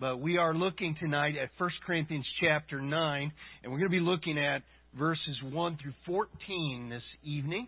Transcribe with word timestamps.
But 0.00 0.20
we 0.20 0.36
are 0.36 0.54
looking 0.54 0.94
tonight 1.00 1.34
at 1.36 1.50
1 1.58 1.70
Corinthians 1.84 2.24
chapter 2.40 2.80
9, 2.80 3.32
and 3.62 3.72
we're 3.72 3.78
going 3.78 3.90
to 3.90 3.98
be 3.98 4.04
looking 4.04 4.38
at 4.38 4.62
verses 4.96 5.36
1 5.50 5.78
through 5.82 5.92
14 6.06 6.88
this 6.88 7.02
evening. 7.24 7.66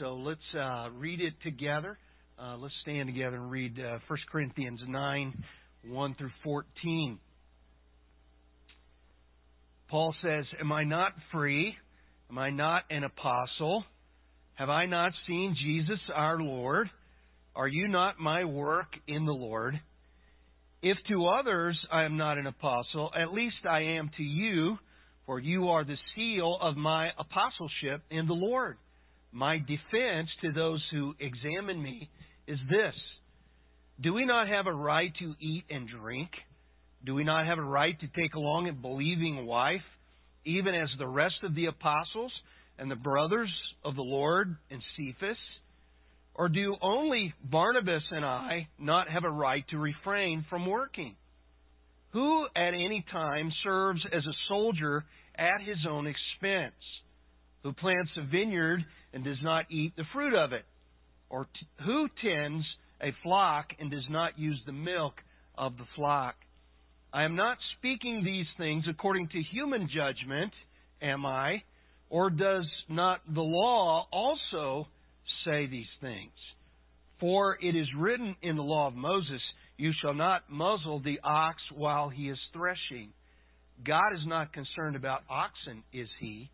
So 0.00 0.14
let's 0.14 0.40
uh, 0.52 0.88
read 0.98 1.20
it 1.20 1.34
together. 1.44 1.96
Uh, 2.36 2.56
let's 2.56 2.74
stand 2.82 3.06
together 3.06 3.36
and 3.36 3.52
read 3.52 3.78
uh, 3.78 3.98
1 4.08 4.18
Corinthians 4.32 4.80
9, 4.84 5.44
1 5.86 6.14
through 6.16 6.32
14. 6.42 7.20
Paul 9.88 10.12
says, 10.22 10.46
Am 10.58 10.72
I 10.72 10.82
not 10.82 11.12
free? 11.30 11.76
Am 12.30 12.38
I 12.38 12.50
not 12.50 12.82
an 12.90 13.04
apostle? 13.04 13.84
Have 14.54 14.70
I 14.70 14.86
not 14.86 15.12
seen 15.28 15.54
Jesus 15.64 16.00
our 16.12 16.40
Lord? 16.40 16.90
Are 17.54 17.68
you 17.68 17.86
not 17.86 18.18
my 18.18 18.44
work 18.44 18.88
in 19.06 19.24
the 19.24 19.32
Lord? 19.32 19.78
If 20.82 20.96
to 21.08 21.26
others 21.26 21.78
I 21.92 22.04
am 22.04 22.16
not 22.16 22.38
an 22.38 22.46
apostle, 22.46 23.10
at 23.14 23.34
least 23.34 23.66
I 23.68 23.80
am 23.80 24.10
to 24.16 24.22
you, 24.22 24.78
for 25.26 25.38
you 25.38 25.68
are 25.68 25.84
the 25.84 25.98
seal 26.14 26.56
of 26.60 26.76
my 26.76 27.10
apostleship 27.18 28.02
in 28.10 28.26
the 28.26 28.32
Lord. 28.32 28.78
My 29.30 29.58
defense 29.58 30.28
to 30.40 30.52
those 30.52 30.82
who 30.90 31.14
examine 31.20 31.82
me 31.82 32.08
is 32.46 32.58
this 32.70 32.94
Do 34.00 34.14
we 34.14 34.24
not 34.24 34.48
have 34.48 34.66
a 34.66 34.72
right 34.72 35.12
to 35.18 35.34
eat 35.38 35.64
and 35.68 35.86
drink? 35.86 36.30
Do 37.04 37.14
we 37.14 37.24
not 37.24 37.46
have 37.46 37.58
a 37.58 37.62
right 37.62 37.98
to 38.00 38.20
take 38.20 38.34
along 38.34 38.68
a 38.68 38.72
believing 38.72 39.44
wife, 39.44 39.84
even 40.46 40.74
as 40.74 40.88
the 40.98 41.06
rest 41.06 41.36
of 41.42 41.54
the 41.54 41.66
apostles 41.66 42.32
and 42.78 42.90
the 42.90 42.96
brothers 42.96 43.52
of 43.84 43.96
the 43.96 44.02
Lord 44.02 44.56
and 44.70 44.80
Cephas? 44.96 45.36
Or 46.34 46.48
do 46.48 46.76
only 46.80 47.34
Barnabas 47.44 48.02
and 48.10 48.24
I 48.24 48.68
not 48.78 49.10
have 49.10 49.24
a 49.24 49.30
right 49.30 49.64
to 49.70 49.78
refrain 49.78 50.44
from 50.48 50.66
working? 50.66 51.16
Who 52.12 52.46
at 52.56 52.74
any 52.74 53.04
time 53.12 53.52
serves 53.62 54.00
as 54.12 54.24
a 54.24 54.38
soldier 54.48 55.04
at 55.36 55.60
his 55.62 55.78
own 55.88 56.06
expense? 56.06 56.74
Who 57.62 57.72
plants 57.72 58.10
a 58.16 58.22
vineyard 58.22 58.84
and 59.12 59.24
does 59.24 59.36
not 59.42 59.66
eat 59.70 59.94
the 59.96 60.04
fruit 60.12 60.34
of 60.34 60.52
it? 60.52 60.64
Or 61.28 61.44
t- 61.44 61.84
who 61.84 62.08
tends 62.22 62.64
a 63.00 63.12
flock 63.22 63.66
and 63.78 63.90
does 63.90 64.06
not 64.08 64.38
use 64.38 64.60
the 64.66 64.72
milk 64.72 65.14
of 65.56 65.76
the 65.76 65.86
flock? 65.94 66.34
I 67.12 67.24
am 67.24 67.36
not 67.36 67.58
speaking 67.78 68.24
these 68.24 68.46
things 68.56 68.84
according 68.88 69.28
to 69.28 69.42
human 69.52 69.88
judgment, 69.94 70.52
am 71.02 71.26
I? 71.26 71.62
Or 72.08 72.30
does 72.30 72.66
not 72.88 73.20
the 73.32 73.40
law 73.40 74.06
also 74.12 74.86
say 75.44 75.66
these 75.66 75.84
things? 76.00 76.32
For 77.20 77.58
it 77.60 77.76
is 77.76 77.86
written 77.98 78.34
in 78.42 78.56
the 78.56 78.62
law 78.62 78.88
of 78.88 78.94
Moses, 78.94 79.40
You 79.76 79.92
shall 80.00 80.14
not 80.14 80.50
muzzle 80.50 81.00
the 81.00 81.20
ox 81.22 81.56
while 81.74 82.08
he 82.08 82.28
is 82.28 82.38
threshing. 82.52 83.12
God 83.84 84.12
is 84.14 84.26
not 84.26 84.52
concerned 84.52 84.96
about 84.96 85.22
oxen, 85.28 85.82
is 85.92 86.08
he? 86.18 86.50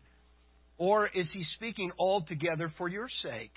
Or 0.77 1.07
is 1.07 1.25
he 1.33 1.43
speaking 1.55 1.91
altogether 1.97 2.71
for 2.77 2.87
your 2.87 3.07
sake? 3.23 3.51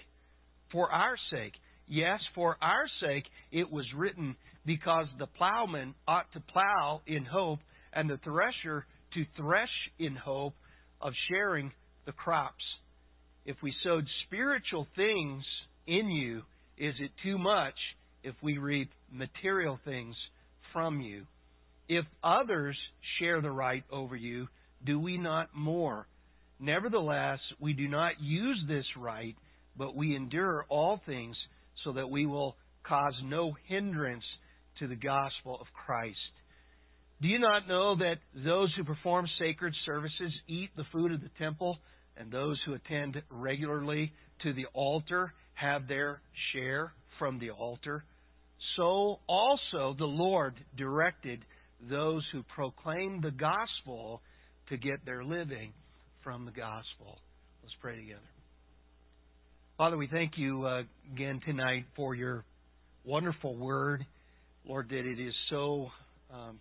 For 0.72 0.90
our 0.90 1.16
sake? 1.30 1.52
Yes, 1.86 2.20
for 2.34 2.56
our 2.62 2.86
sake 3.00 3.24
it 3.50 3.70
was 3.70 3.84
written, 3.96 4.36
because 4.64 5.06
the 5.18 5.26
plowman 5.26 5.94
ought 6.06 6.32
to 6.32 6.40
plow 6.40 7.02
in 7.06 7.24
hope, 7.24 7.58
and 7.92 8.08
the 8.08 8.18
thresher 8.18 8.86
to 9.14 9.24
thresh 9.36 9.68
in 9.98 10.14
hope 10.14 10.54
of 11.00 11.12
sharing 11.28 11.72
the 12.06 12.12
crops. 12.12 12.62
If 13.44 13.56
we 13.62 13.74
sowed 13.82 14.06
spiritual 14.26 14.86
things 14.96 15.42
in 15.86 16.08
you, 16.10 16.42
is 16.76 16.94
it 16.98 17.10
too 17.22 17.38
much 17.38 17.74
if 18.22 18.34
we 18.42 18.58
reap 18.58 18.90
material 19.12 19.78
things 19.84 20.14
from 20.72 21.00
you? 21.00 21.26
If 21.88 22.04
others 22.22 22.76
share 23.18 23.40
the 23.40 23.50
right 23.50 23.84
over 23.90 24.14
you, 24.14 24.48
do 24.84 24.98
we 24.98 25.18
not 25.18 25.48
more? 25.54 26.06
Nevertheless, 26.58 27.38
we 27.58 27.72
do 27.72 27.88
not 27.88 28.20
use 28.20 28.62
this 28.68 28.84
right, 28.96 29.34
but 29.76 29.96
we 29.96 30.14
endure 30.14 30.66
all 30.68 31.00
things 31.06 31.36
so 31.84 31.92
that 31.92 32.10
we 32.10 32.26
will 32.26 32.56
cause 32.84 33.14
no 33.24 33.56
hindrance 33.66 34.24
to 34.78 34.86
the 34.86 34.96
gospel 34.96 35.58
of 35.60 35.66
Christ. 35.86 36.18
Do 37.20 37.28
you 37.28 37.38
not 37.38 37.68
know 37.68 37.96
that 37.96 38.16
those 38.34 38.72
who 38.76 38.84
perform 38.84 39.26
sacred 39.38 39.74
services 39.84 40.32
eat 40.48 40.70
the 40.76 40.86
food 40.92 41.12
of 41.12 41.20
the 41.20 41.30
temple, 41.38 41.78
and 42.20 42.30
those 42.30 42.58
who 42.66 42.74
attend 42.74 43.22
regularly 43.30 44.12
to 44.42 44.52
the 44.52 44.66
altar 44.74 45.32
have 45.54 45.88
their 45.88 46.20
share 46.52 46.92
from 47.18 47.38
the 47.38 47.50
altar? 47.50 48.04
So 48.76 49.18
also 49.26 49.94
the 49.98 50.04
Lord 50.04 50.54
directed 50.76 51.40
those 51.88 52.22
who 52.32 52.42
proclaim 52.54 53.20
the 53.22 53.30
gospel 53.30 54.20
to 54.68 54.76
get 54.76 55.04
their 55.06 55.24
living 55.24 55.72
from 56.22 56.44
the 56.44 56.50
gospel. 56.50 57.18
Let's 57.62 57.74
pray 57.80 57.96
together. 57.96 58.20
Father, 59.78 59.96
we 59.96 60.06
thank 60.06 60.32
you 60.36 60.66
uh, 60.66 60.82
again 61.14 61.40
tonight 61.46 61.86
for 61.96 62.14
your 62.14 62.44
wonderful 63.04 63.56
word. 63.56 64.04
Lord, 64.66 64.90
that 64.90 65.06
it 65.06 65.18
is 65.18 65.32
so 65.48 65.88
um, 66.32 66.60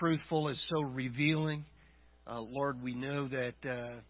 truthful, 0.00 0.48
is 0.48 0.56
so 0.70 0.80
revealing. 0.80 1.64
Uh, 2.26 2.40
Lord, 2.40 2.82
we 2.82 2.94
know 2.94 3.28
that 3.28 3.68
uh, 3.68 4.00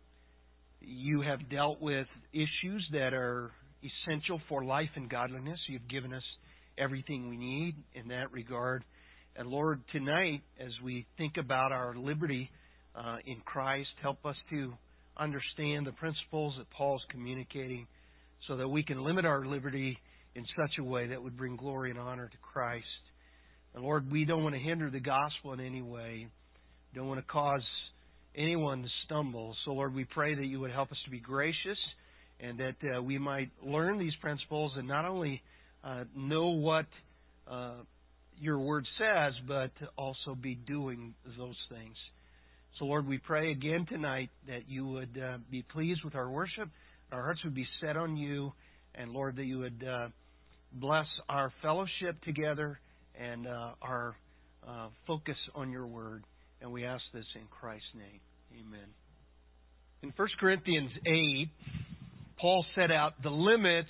you 0.80 1.22
have 1.22 1.48
dealt 1.48 1.80
with 1.80 2.06
issues 2.32 2.86
that 2.92 3.14
are 3.14 3.50
essential 3.82 4.40
for 4.48 4.64
life 4.64 4.90
and 4.96 5.08
godliness. 5.08 5.58
You've 5.68 5.88
given 5.88 6.12
us 6.12 6.22
everything 6.76 7.28
we 7.28 7.36
need 7.36 7.74
in 7.94 8.08
that 8.08 8.30
regard. 8.30 8.84
And 9.34 9.48
Lord, 9.48 9.80
tonight, 9.92 10.42
as 10.60 10.72
we 10.84 11.06
think 11.16 11.38
about 11.38 11.72
our 11.72 11.96
liberty 11.96 12.50
uh, 12.94 13.16
in 13.24 13.40
Christ, 13.46 13.88
help 14.02 14.26
us 14.26 14.36
to 14.50 14.74
understand 15.16 15.86
the 15.86 15.92
principles 15.92 16.54
that 16.58 16.68
Paul's 16.70 17.02
communicating 17.10 17.86
so 18.46 18.56
that 18.56 18.68
we 18.68 18.82
can 18.82 19.02
limit 19.04 19.24
our 19.24 19.44
liberty 19.46 19.96
in 20.34 20.44
such 20.56 20.72
a 20.78 20.84
way 20.84 21.08
that 21.08 21.22
would 21.22 21.36
bring 21.36 21.56
glory 21.56 21.90
and 21.90 21.98
honor 21.98 22.28
to 22.28 22.36
Christ. 22.42 22.84
And 23.74 23.82
Lord, 23.82 24.10
we 24.10 24.26
don't 24.26 24.42
want 24.42 24.54
to 24.54 24.60
hinder 24.60 24.90
the 24.90 25.00
gospel 25.00 25.54
in 25.54 25.60
any 25.60 25.80
way. 25.80 26.26
Don't 26.94 27.08
want 27.08 27.20
to 27.20 27.26
cause 27.26 27.62
anyone 28.36 28.82
to 28.82 28.88
stumble. 29.04 29.54
So, 29.64 29.72
Lord, 29.72 29.94
we 29.94 30.04
pray 30.04 30.34
that 30.34 30.44
you 30.44 30.60
would 30.60 30.70
help 30.70 30.90
us 30.90 30.98
to 31.04 31.10
be 31.10 31.20
gracious 31.20 31.78
and 32.40 32.58
that 32.58 32.96
uh, 32.96 33.02
we 33.02 33.18
might 33.18 33.50
learn 33.64 33.98
these 33.98 34.14
principles 34.20 34.72
and 34.76 34.88
not 34.88 35.04
only 35.04 35.42
uh, 35.84 36.04
know 36.16 36.50
what 36.50 36.86
uh, 37.50 37.74
your 38.40 38.58
word 38.58 38.86
says, 38.98 39.32
but 39.46 39.70
also 39.96 40.34
be 40.34 40.54
doing 40.54 41.14
those 41.38 41.56
things. 41.68 41.94
So, 42.78 42.86
Lord, 42.86 43.06
we 43.06 43.18
pray 43.18 43.52
again 43.52 43.86
tonight 43.88 44.30
that 44.48 44.68
you 44.68 44.86
would 44.86 45.20
uh, 45.22 45.38
be 45.50 45.62
pleased 45.62 46.00
with 46.04 46.14
our 46.14 46.28
worship. 46.28 46.68
Our 47.12 47.22
hearts 47.22 47.40
would 47.44 47.54
be 47.54 47.66
set 47.80 47.96
on 47.96 48.16
you. 48.16 48.52
And, 48.94 49.12
Lord, 49.12 49.36
that 49.36 49.44
you 49.44 49.58
would 49.58 49.84
uh, 49.86 50.08
bless 50.72 51.06
our 51.28 51.52
fellowship 51.62 52.20
together 52.24 52.78
and 53.18 53.46
uh, 53.46 53.70
our 53.80 54.16
focus 55.06 55.36
on 55.54 55.70
your 55.70 55.86
word. 55.86 56.24
And 56.62 56.72
we 56.72 56.84
ask 56.84 57.02
this 57.12 57.24
in 57.34 57.42
Christ's 57.50 57.88
name. 57.92 58.20
Amen. 58.52 58.86
In 60.02 60.12
1 60.14 60.28
Corinthians 60.38 60.90
8, 61.04 61.48
Paul 62.40 62.64
set 62.76 62.92
out 62.92 63.20
the 63.20 63.30
limits 63.30 63.88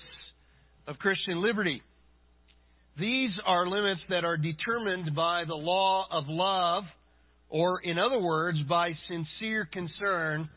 of 0.88 0.97
Christian 0.97 1.43
liberty. 1.43 1.82
These 2.99 3.31
are 3.47 3.69
limits 3.69 4.00
that 4.09 4.25
are 4.25 4.38
determined 4.38 5.15
by 5.15 5.44
the 5.47 5.55
law 5.55 6.06
of 6.11 6.25
love 6.28 6.84
or, 7.50 7.82
in 7.82 7.99
other 7.99 8.19
words, 8.19 8.56
by 8.66 8.93
sincere 9.06 9.69
concern 9.71 10.49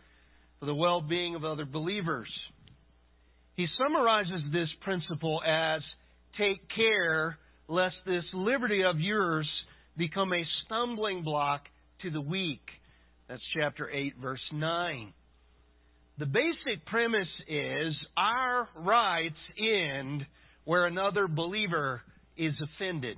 for 0.62 0.68
the 0.68 0.76
well 0.76 1.02
being 1.02 1.36
of 1.36 1.44
other 1.44 1.66
believers. 1.66 2.30
He 3.56 3.68
summarizes 3.78 4.42
this 4.54 4.70
principle 4.82 5.42
as 5.46 5.82
take 6.38 6.62
care 6.74 7.38
lest 7.68 7.96
this 8.06 8.24
liberty 8.34 8.84
of 8.86 9.02
yours 9.02 9.50
become 9.98 10.32
a 10.32 10.44
stumbling 10.66 11.24
block 11.24 11.64
to 12.02 12.10
the 12.10 12.22
weak. 12.22 12.62
That's 13.28 13.42
chapter 13.58 13.90
8, 13.90 14.14
verse 14.22 14.40
9. 14.52 15.14
The 16.18 16.26
basic 16.26 16.86
premise 16.86 17.28
is 17.48 17.94
our 18.16 18.70
rights 18.76 19.36
end 19.60 20.26
where 20.64 20.86
another 20.86 21.28
believer 21.28 22.02
is 22.38 22.54
offended. 22.62 23.18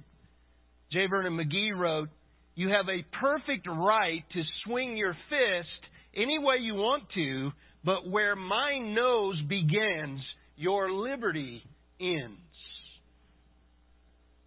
J. 0.92 1.08
Vernon 1.10 1.34
McGee 1.38 1.78
wrote, 1.78 2.10
you 2.56 2.70
have 2.70 2.88
a 2.90 3.06
perfect 3.20 3.68
right 3.68 4.24
to 4.34 4.42
swing 4.66 4.98
your 4.98 5.16
fist 5.30 5.92
any 6.16 6.40
way 6.40 6.56
you 6.60 6.74
want 6.74 7.04
to, 7.14 7.52
but 7.86 8.10
where 8.10 8.36
my 8.36 8.80
nose 8.80 9.40
begins, 9.48 10.20
your 10.56 10.92
liberty 10.92 11.62
ends. 12.02 12.40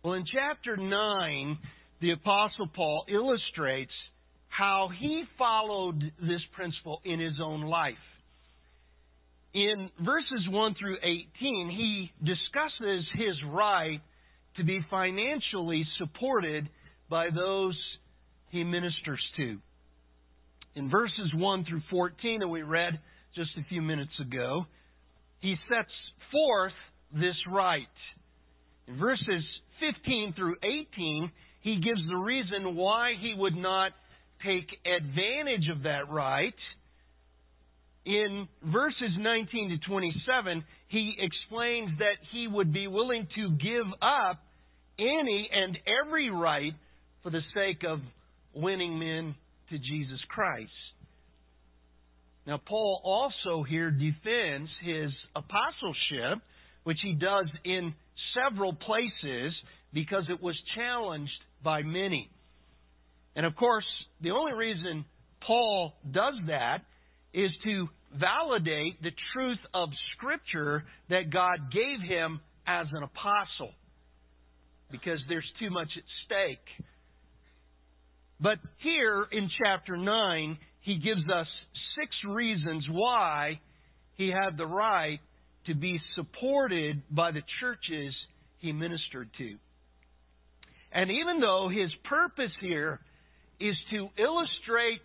Well, 0.03 0.15
in 0.15 0.25
chapter 0.33 0.77
9, 0.77 1.59
the 2.01 2.13
Apostle 2.13 2.69
Paul 2.75 3.05
illustrates 3.09 3.93
how 4.51 4.91
he 4.99 5.25
followed 5.39 6.13
this 6.21 6.43
principle 6.55 7.01
in 7.05 7.19
his 7.19 7.41
own 7.43 7.63
life. 7.63 7.95
In 9.55 9.91
verses 10.05 10.47
1 10.49 10.75
through 10.79 10.99
18, 11.03 11.71
he 11.71 12.11
discusses 12.25 13.05
his 13.15 13.35
right 13.49 14.01
to 14.57 14.65
be 14.65 14.81
financially 14.91 15.85
supported 15.99 16.69
by 17.09 17.31
those 17.31 17.77
he 18.51 18.63
ministers 18.63 19.21
to. 19.37 19.59
In 20.77 20.91
verses 20.91 21.33
1 21.35 21.65
through 21.65 21.83
14 21.91 22.41
that 22.41 22.49
we 22.49 22.63
read 22.63 23.01
just 23.35 23.51
a 23.59 23.65
few 23.69 23.83
minutes 23.83 24.13
ago, 24.21 24.67
he 25.41 25.57
sets 25.69 25.91
forth 26.31 26.73
this 27.13 27.37
right. 27.51 27.87
In 28.87 28.99
verses 28.99 29.45
15 29.81 30.35
through 30.37 30.57
18, 30.63 31.31
he 31.63 31.77
gives 31.77 32.01
the 32.09 32.17
reason 32.17 32.77
why 32.77 33.13
he 33.21 33.35
would 33.37 33.57
not 33.57 33.93
take 34.45 34.69
advantage 34.87 35.69
of 35.75 35.83
that 35.85 36.11
right. 36.11 36.55
In 38.07 38.49
verses 38.65 39.11
19 39.19 39.71
to 39.71 39.89
27, 39.89 40.65
he 40.89 41.15
explains 41.19 41.99
that 41.99 42.17
he 42.33 42.49
would 42.49 42.73
be 42.73 42.87
willing 42.87 43.29
to 43.37 43.51
give 43.51 43.87
up 44.01 44.41
any 44.99 45.49
and 45.53 45.79
every 46.05 46.31
right 46.31 46.73
for 47.23 47.31
the 47.31 47.43
sake 47.55 47.83
of 47.87 48.01
winning 48.55 48.99
men 48.99 49.35
to 49.71 49.79
Jesus 49.79 50.19
Christ. 50.29 50.71
Now, 52.47 52.59
Paul 52.67 53.01
also 53.05 53.63
here 53.63 53.91
defends 53.91 54.71
his 54.83 55.11
apostleship, 55.37 56.43
which 56.85 56.99
he 57.03 57.15
does 57.15 57.47
in 57.65 57.95
several 58.35 58.73
places 58.73 59.53
because 59.93 60.25
it 60.29 60.43
was 60.43 60.57
challenged 60.75 61.31
by 61.63 61.83
many. 61.83 62.31
And 63.37 63.47
of 63.47 63.55
course, 63.57 63.85
the 64.21 64.31
only 64.31 64.53
reason 64.53 65.05
Paul 65.47 65.95
does 66.11 66.35
that 66.49 66.79
is 67.33 67.51
to 67.65 67.89
validate 68.19 69.03
the 69.03 69.13
truth 69.33 69.59
of 69.73 69.89
Scripture 70.17 70.85
that 71.09 71.33
God 71.33 71.73
gave 71.73 72.01
him 72.07 72.41
as 72.67 72.87
an 72.93 73.03
apostle. 73.03 73.73
Because 74.91 75.21
there's 75.29 75.49
too 75.61 75.71
much 75.71 75.89
at 75.97 76.03
stake. 76.27 76.87
But 78.41 78.59
here 78.79 79.27
in 79.31 79.49
chapter 79.63 79.97
9, 79.97 80.59
he 80.81 80.99
gives 80.99 81.23
us 81.33 81.47
six 81.99 82.11
reasons 82.29 82.85
why 82.91 83.61
he 84.17 84.29
had 84.29 84.57
the 84.57 84.67
right 84.67 85.21
to 85.67 85.75
be 85.75 86.01
supported 86.17 87.03
by 87.11 87.31
the 87.31 87.43
churches 87.61 88.15
he 88.59 88.73
ministered 88.73 89.29
to. 89.39 89.55
And 90.93 91.11
even 91.11 91.41
though 91.41 91.69
his 91.69 91.91
purpose 92.05 92.51
here 92.61 93.01
is 93.61 93.77
to 93.91 94.09
illustrate 94.19 95.01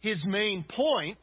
his 0.00 0.16
main 0.26 0.64
point, 0.76 1.18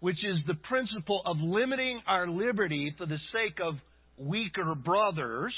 which 0.00 0.18
is 0.24 0.38
the 0.46 0.54
principle 0.54 1.22
of 1.24 1.36
limiting 1.38 2.00
our 2.06 2.28
liberty 2.28 2.94
for 2.98 3.06
the 3.06 3.18
sake 3.32 3.58
of 3.62 3.74
weaker 4.16 4.74
brothers, 4.74 5.54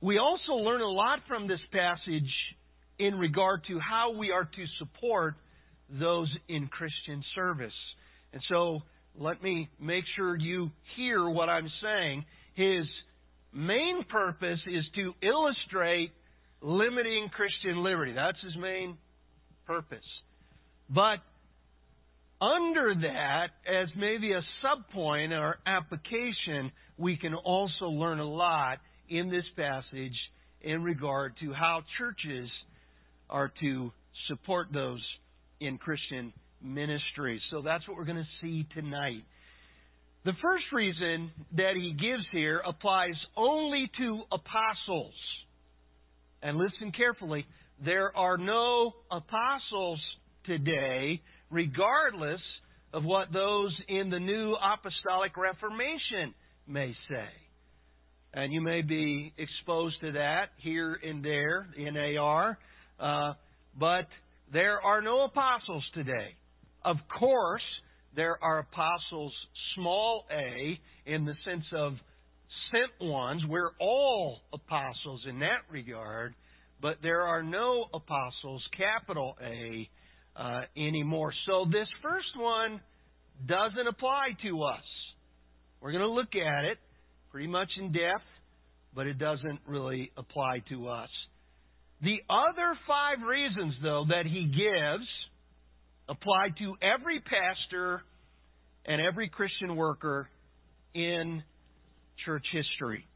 we 0.00 0.18
also 0.18 0.52
learn 0.52 0.80
a 0.80 0.90
lot 0.90 1.20
from 1.26 1.48
this 1.48 1.60
passage 1.72 2.30
in 2.98 3.14
regard 3.14 3.62
to 3.68 3.78
how 3.80 4.12
we 4.12 4.30
are 4.30 4.44
to 4.44 4.64
support 4.78 5.34
those 5.88 6.28
in 6.48 6.66
Christian 6.68 7.24
service. 7.34 7.72
And 8.32 8.42
so 8.48 8.80
let 9.18 9.42
me 9.42 9.68
make 9.80 10.04
sure 10.16 10.36
you 10.36 10.70
hear 10.96 11.28
what 11.28 11.48
I'm 11.48 11.70
saying. 11.82 12.24
His 12.54 12.86
main 13.52 14.04
purpose 14.08 14.58
is 14.66 14.84
to 14.96 15.14
illustrate 15.22 16.12
limiting 16.64 17.28
Christian 17.28 17.84
liberty. 17.84 18.12
That's 18.14 18.40
his 18.42 18.56
main 18.56 18.96
purpose. 19.66 19.98
But 20.88 21.18
under 22.40 22.94
that, 22.94 23.48
as 23.68 23.88
maybe 23.96 24.32
a 24.32 24.42
subpoint 24.64 25.32
or 25.38 25.58
application, 25.66 26.72
we 26.96 27.16
can 27.16 27.34
also 27.34 27.86
learn 27.86 28.18
a 28.18 28.28
lot 28.28 28.78
in 29.08 29.30
this 29.30 29.44
passage 29.56 30.16
in 30.62 30.82
regard 30.82 31.34
to 31.40 31.52
how 31.52 31.82
churches 31.98 32.48
are 33.28 33.52
to 33.60 33.92
support 34.28 34.68
those 34.72 35.02
in 35.60 35.76
Christian 35.76 36.32
ministry. 36.62 37.40
So 37.50 37.60
that's 37.62 37.86
what 37.86 37.96
we're 37.98 38.04
going 38.06 38.16
to 38.16 38.28
see 38.40 38.66
tonight. 38.74 39.24
The 40.24 40.32
first 40.40 40.64
reason 40.72 41.30
that 41.56 41.74
he 41.74 41.92
gives 41.92 42.24
here 42.32 42.62
applies 42.66 43.14
only 43.36 43.90
to 43.98 44.22
apostles. 44.32 45.12
And 46.44 46.58
listen 46.58 46.92
carefully, 46.92 47.46
there 47.82 48.14
are 48.14 48.36
no 48.36 48.92
apostles 49.10 49.98
today, 50.44 51.22
regardless 51.50 52.40
of 52.92 53.02
what 53.02 53.32
those 53.32 53.74
in 53.88 54.10
the 54.10 54.20
new 54.20 54.54
apostolic 54.54 55.38
reformation 55.38 56.34
may 56.68 56.94
say. 57.08 57.28
And 58.34 58.52
you 58.52 58.60
may 58.60 58.82
be 58.82 59.32
exposed 59.38 59.98
to 60.02 60.12
that 60.12 60.50
here 60.58 60.98
and 61.02 61.24
there 61.24 61.66
in 61.78 61.96
AR. 62.18 62.58
Uh, 63.00 63.32
but 63.80 64.06
there 64.52 64.82
are 64.82 65.00
no 65.00 65.24
apostles 65.24 65.84
today. 65.94 66.36
Of 66.84 66.96
course, 67.18 67.62
there 68.14 68.36
are 68.44 68.58
apostles, 68.58 69.32
small 69.76 70.26
a, 70.30 70.78
in 71.10 71.24
the 71.24 71.34
sense 71.46 71.64
of 71.72 71.94
sent 72.70 73.08
ones. 73.10 73.42
We're 73.48 73.72
all 73.80 74.38
apostles 74.52 75.20
in 75.28 75.38
that 75.40 75.62
regard, 75.70 76.34
but 76.80 76.98
there 77.02 77.22
are 77.22 77.42
no 77.42 77.86
apostles, 77.92 78.62
capital 78.76 79.36
A, 79.42 79.88
uh, 80.36 80.62
anymore. 80.76 81.32
So 81.46 81.66
this 81.70 81.88
first 82.02 82.36
one 82.36 82.80
doesn't 83.46 83.86
apply 83.86 84.28
to 84.42 84.62
us. 84.62 84.84
We're 85.80 85.92
going 85.92 86.02
to 86.02 86.10
look 86.10 86.34
at 86.34 86.64
it 86.64 86.78
pretty 87.30 87.48
much 87.48 87.68
in 87.78 87.92
depth, 87.92 88.24
but 88.94 89.06
it 89.06 89.18
doesn't 89.18 89.60
really 89.66 90.10
apply 90.16 90.62
to 90.70 90.88
us. 90.88 91.10
The 92.02 92.18
other 92.28 92.76
five 92.86 93.26
reasons, 93.26 93.74
though, 93.82 94.04
that 94.08 94.26
he 94.26 94.44
gives 94.46 95.06
apply 96.08 96.48
to 96.58 96.74
every 96.82 97.20
pastor 97.20 98.02
and 98.84 99.00
every 99.00 99.28
Christian 99.28 99.76
worker 99.76 100.28
in 100.94 101.42
church 102.24 102.44
history. 102.52 103.06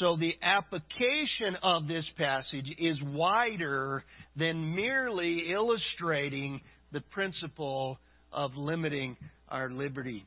So 0.00 0.16
the 0.16 0.32
application 0.42 1.56
of 1.62 1.86
this 1.86 2.04
passage 2.18 2.66
is 2.78 2.96
wider 3.02 4.04
than 4.36 4.74
merely 4.74 5.52
illustrating 5.52 6.60
the 6.92 7.00
principle 7.12 7.98
of 8.32 8.50
limiting 8.56 9.16
our 9.48 9.70
liberty. 9.70 10.24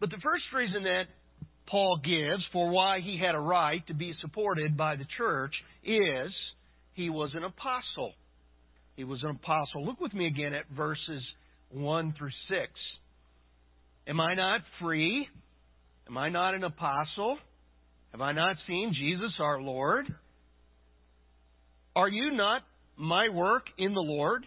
But 0.00 0.10
the 0.10 0.18
first 0.22 0.44
reason 0.54 0.82
that 0.82 1.04
Paul 1.68 2.00
gives 2.04 2.44
for 2.52 2.70
why 2.70 3.00
he 3.00 3.18
had 3.18 3.34
a 3.34 3.40
right 3.40 3.84
to 3.86 3.94
be 3.94 4.12
supported 4.20 4.76
by 4.76 4.96
the 4.96 5.06
church 5.16 5.52
is 5.84 6.32
he 6.94 7.10
was 7.10 7.30
an 7.34 7.44
apostle. 7.44 8.12
He 8.96 9.04
was 9.04 9.22
an 9.22 9.30
apostle. 9.30 9.84
Look 9.84 10.00
with 10.00 10.14
me 10.14 10.26
again 10.26 10.54
at 10.54 10.64
verses 10.76 11.22
1 11.70 12.14
through 12.18 12.30
6. 12.48 12.72
Am 14.08 14.20
I 14.20 14.34
not 14.34 14.60
free? 14.80 15.28
Am 16.08 16.16
I 16.16 16.28
not 16.28 16.54
an 16.54 16.64
apostle? 16.64 17.38
Have 18.12 18.20
I 18.20 18.32
not 18.32 18.56
seen 18.66 18.94
Jesus 18.94 19.32
our 19.40 19.60
Lord? 19.60 20.06
Are 21.94 22.08
you 22.08 22.32
not 22.32 22.62
my 22.96 23.28
work 23.28 23.64
in 23.78 23.94
the 23.94 24.00
Lord? 24.00 24.46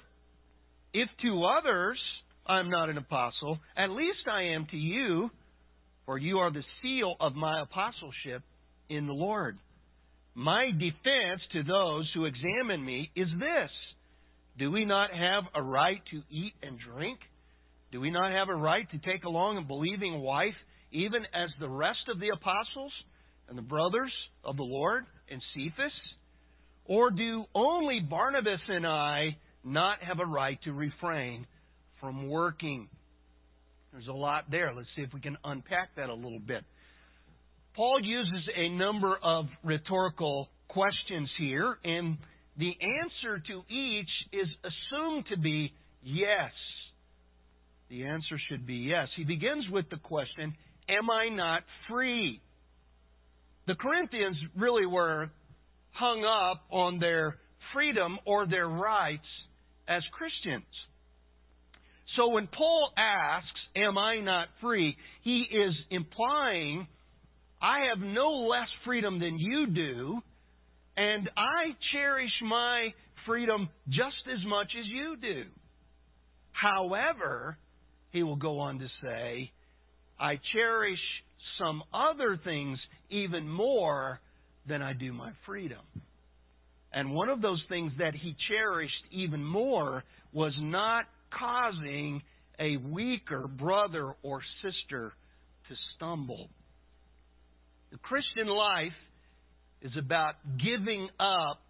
If 0.94 1.10
to 1.24 1.46
others 1.46 2.00
I'm 2.48 2.70
not 2.70 2.90
an 2.90 2.98
apostle, 2.98 3.60
at 3.78 3.90
least 3.92 4.28
I 4.32 4.56
am 4.56 4.68
to 4.72 4.78
you 4.78 5.30
for 6.10 6.18
you 6.18 6.40
are 6.40 6.52
the 6.52 6.64
seal 6.82 7.16
of 7.20 7.36
my 7.36 7.62
apostleship 7.62 8.42
in 8.90 9.06
the 9.06 9.14
Lord. 9.14 9.60
My 10.34 10.72
defense 10.72 11.40
to 11.54 11.62
those 11.62 12.10
who 12.16 12.26
examine 12.26 12.84
me 12.84 13.12
is 13.16 13.28
this 13.40 13.70
Do 14.58 14.72
we 14.72 14.86
not 14.86 15.12
have 15.14 15.44
a 15.54 15.62
right 15.62 16.02
to 16.10 16.24
eat 16.32 16.54
and 16.64 16.80
drink? 16.80 17.20
Do 17.92 18.02
we 18.02 18.10
not 18.10 18.32
have 18.32 18.50
a 18.50 18.56
right 18.56 18.90
to 18.90 18.98
take 18.98 19.24
along 19.24 19.60
a 19.60 19.62
believing 19.62 20.20
wife, 20.22 20.56
even 20.92 21.24
as 21.34 21.50
the 21.60 21.70
rest 21.70 22.00
of 22.10 22.20
the 22.20 22.30
apostles 22.30 22.92
and 23.48 23.58
the 23.58 23.64
brothers 23.64 24.12
of 24.44 24.58
the 24.58 24.64
Lord 24.64 25.06
and 25.30 25.42
Cephas? 25.54 25.92
Or 26.86 27.12
do 27.12 27.46
only 27.54 28.00
Barnabas 28.00 28.62
and 28.68 28.86
I 28.86 29.38
not 29.64 30.02
have 30.02 30.20
a 30.20 30.26
right 30.26 30.58
to 30.64 30.74
refrain 30.74 31.46
from 32.00 32.30
working? 32.30 32.88
There's 33.92 34.08
a 34.08 34.14
lot 34.14 34.46
there. 34.50 34.74
Let's 34.76 34.88
see 34.96 35.04
if 35.04 35.14
we 35.14 35.20
can 35.20 35.38
unpack 35.44 35.96
that 35.98 36.10
a 36.10 36.14
little 36.14 36.40
bit. 36.40 36.64
Paul 37.76 38.00
uses 38.04 38.50
a 38.56 38.70
number 38.70 39.18
of 39.24 39.46
rhetorical 39.64 40.50
questions 40.68 41.30
here, 41.38 41.78
and 41.84 42.18
the 42.58 42.74
answer 42.82 43.40
to 43.40 43.74
each 43.74 44.10
is 44.34 44.48
assumed 44.64 45.26
to 45.30 45.38
be 45.38 45.72
yes. 46.04 46.52
The 47.90 48.06
answer 48.06 48.40
should 48.50 48.68
be 48.68 48.76
yes. 48.76 49.08
He 49.16 49.24
begins 49.24 49.66
with 49.72 49.90
the 49.90 49.98
question 49.98 50.56
Am 50.90 51.10
I 51.10 51.30
not 51.30 51.64
free? 51.90 52.42
The 53.68 53.76
Corinthians 53.76 54.38
really 54.58 54.86
were 54.86 55.30
hung 55.92 56.24
up 56.26 56.64
on 56.72 57.00
their 57.00 57.38
freedom 57.74 58.18
or 58.26 58.48
their 58.48 58.68
rights 58.68 59.28
as 59.88 60.02
Christians. 60.12 60.66
So 62.16 62.30
when 62.30 62.48
Paul 62.48 62.92
asks, 62.98 63.60
Am 63.76 63.98
I 63.98 64.20
not 64.20 64.48
free? 64.62 64.98
he 65.22 65.46
is 65.52 65.74
implying, 65.92 66.88
I 67.62 67.88
have 67.90 68.00
no 68.00 68.48
less 68.50 68.68
freedom 68.86 69.20
than 69.20 69.38
you 69.38 69.68
do, 69.68 70.20
and 70.98 71.30
I 71.38 71.76
cherish 71.94 72.32
my 72.44 72.90
freedom 73.28 73.70
just 73.90 74.28
as 74.32 74.44
much 74.48 74.68
as 74.80 74.86
you 74.88 75.18
do. 75.22 75.44
However, 76.52 77.58
he 78.12 78.24
will 78.24 78.36
go 78.36 78.60
on 78.60 78.80
to 78.80 78.88
say, 79.04 79.52
I 80.20 80.40
cherish 80.54 81.00
some 81.58 81.82
other 81.94 82.40
things 82.44 82.78
even 83.10 83.48
more 83.48 84.20
than 84.68 84.82
I 84.82 84.94
do 84.94 85.14
my 85.14 85.32
freedom. 85.46 85.82
And 86.92 87.14
one 87.14 87.30
of 87.30 87.42
those 87.42 87.62
things 87.70 87.92
that 88.00 88.14
he 88.16 88.36
cherished 88.50 88.94
even 89.12 89.44
more 89.44 90.04
was 90.34 90.54
not 90.60 91.06
causing 91.38 92.22
a 92.60 92.78
weaker 92.78 93.48
brother 93.48 94.14
or 94.24 94.42
sister 94.64 95.14
to 95.70 95.76
stumble. 95.96 96.50
The 97.92 97.98
Christian 98.00 98.48
life 98.48 98.92
is 99.82 99.92
about 99.98 100.36
giving 100.58 101.08
up 101.20 101.62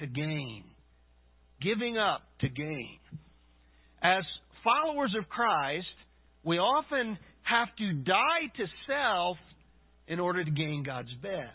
to 0.00 0.06
gain. 0.06 0.64
Giving 1.62 1.96
up 1.98 2.22
to 2.40 2.48
gain. 2.48 2.98
As 4.02 4.24
followers 4.64 5.14
of 5.18 5.28
Christ, 5.28 5.86
we 6.42 6.58
often 6.58 7.16
have 7.44 7.68
to 7.78 7.92
die 7.92 8.50
to 8.56 8.64
self 8.86 9.36
in 10.08 10.20
order 10.20 10.44
to 10.44 10.50
gain 10.50 10.82
God's 10.84 11.12
best. 11.22 11.52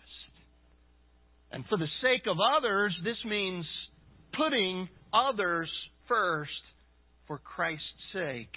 And 1.51 1.65
for 1.67 1.77
the 1.77 1.87
sake 2.01 2.27
of 2.27 2.37
others, 2.57 2.95
this 3.03 3.17
means 3.25 3.65
putting 4.37 4.87
others 5.13 5.69
first 6.07 6.51
for 7.27 7.39
Christ's 7.39 7.83
sake. 8.13 8.53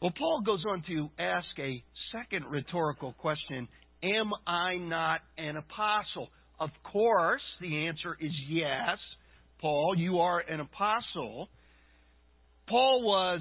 Well, 0.00 0.12
Paul 0.18 0.42
goes 0.44 0.62
on 0.68 0.82
to 0.88 1.08
ask 1.18 1.46
a 1.58 1.82
second 2.12 2.46
rhetorical 2.50 3.14
question 3.14 3.68
Am 4.02 4.30
I 4.46 4.76
not 4.76 5.20
an 5.38 5.56
apostle? 5.56 6.28
Of 6.60 6.70
course, 6.92 7.40
the 7.60 7.86
answer 7.86 8.16
is 8.20 8.32
yes. 8.48 8.98
Paul, 9.60 9.94
you 9.96 10.18
are 10.18 10.40
an 10.40 10.60
apostle. 10.60 11.48
Paul 12.68 13.02
was 13.02 13.40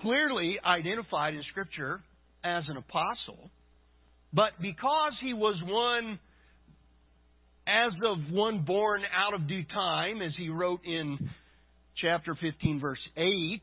clearly 0.00 0.56
identified 0.64 1.34
in 1.34 1.42
Scripture 1.50 2.00
as 2.44 2.64
an 2.68 2.76
apostle, 2.76 3.50
but 4.32 4.50
because 4.60 5.12
he 5.22 5.34
was 5.34 5.56
one 5.64 6.18
as 7.66 7.92
of 8.04 8.32
one 8.32 8.64
born 8.64 9.02
out 9.14 9.34
of 9.34 9.48
due 9.48 9.64
time, 9.64 10.22
as 10.22 10.32
he 10.36 10.48
wrote 10.48 10.80
in 10.84 11.18
chapter 12.00 12.36
15, 12.40 12.80
verse 12.80 12.98
8, 13.16 13.60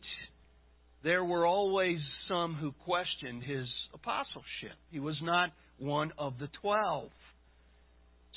there 1.04 1.24
were 1.24 1.46
always 1.46 2.00
some 2.28 2.56
who 2.56 2.72
questioned 2.84 3.44
his 3.44 3.68
apostleship. 3.94 4.78
He 4.92 5.00
was 5.00 5.16
not 5.22 5.52
one 5.78 6.12
of 6.18 6.34
the 6.40 6.48
twelve. 6.62 7.10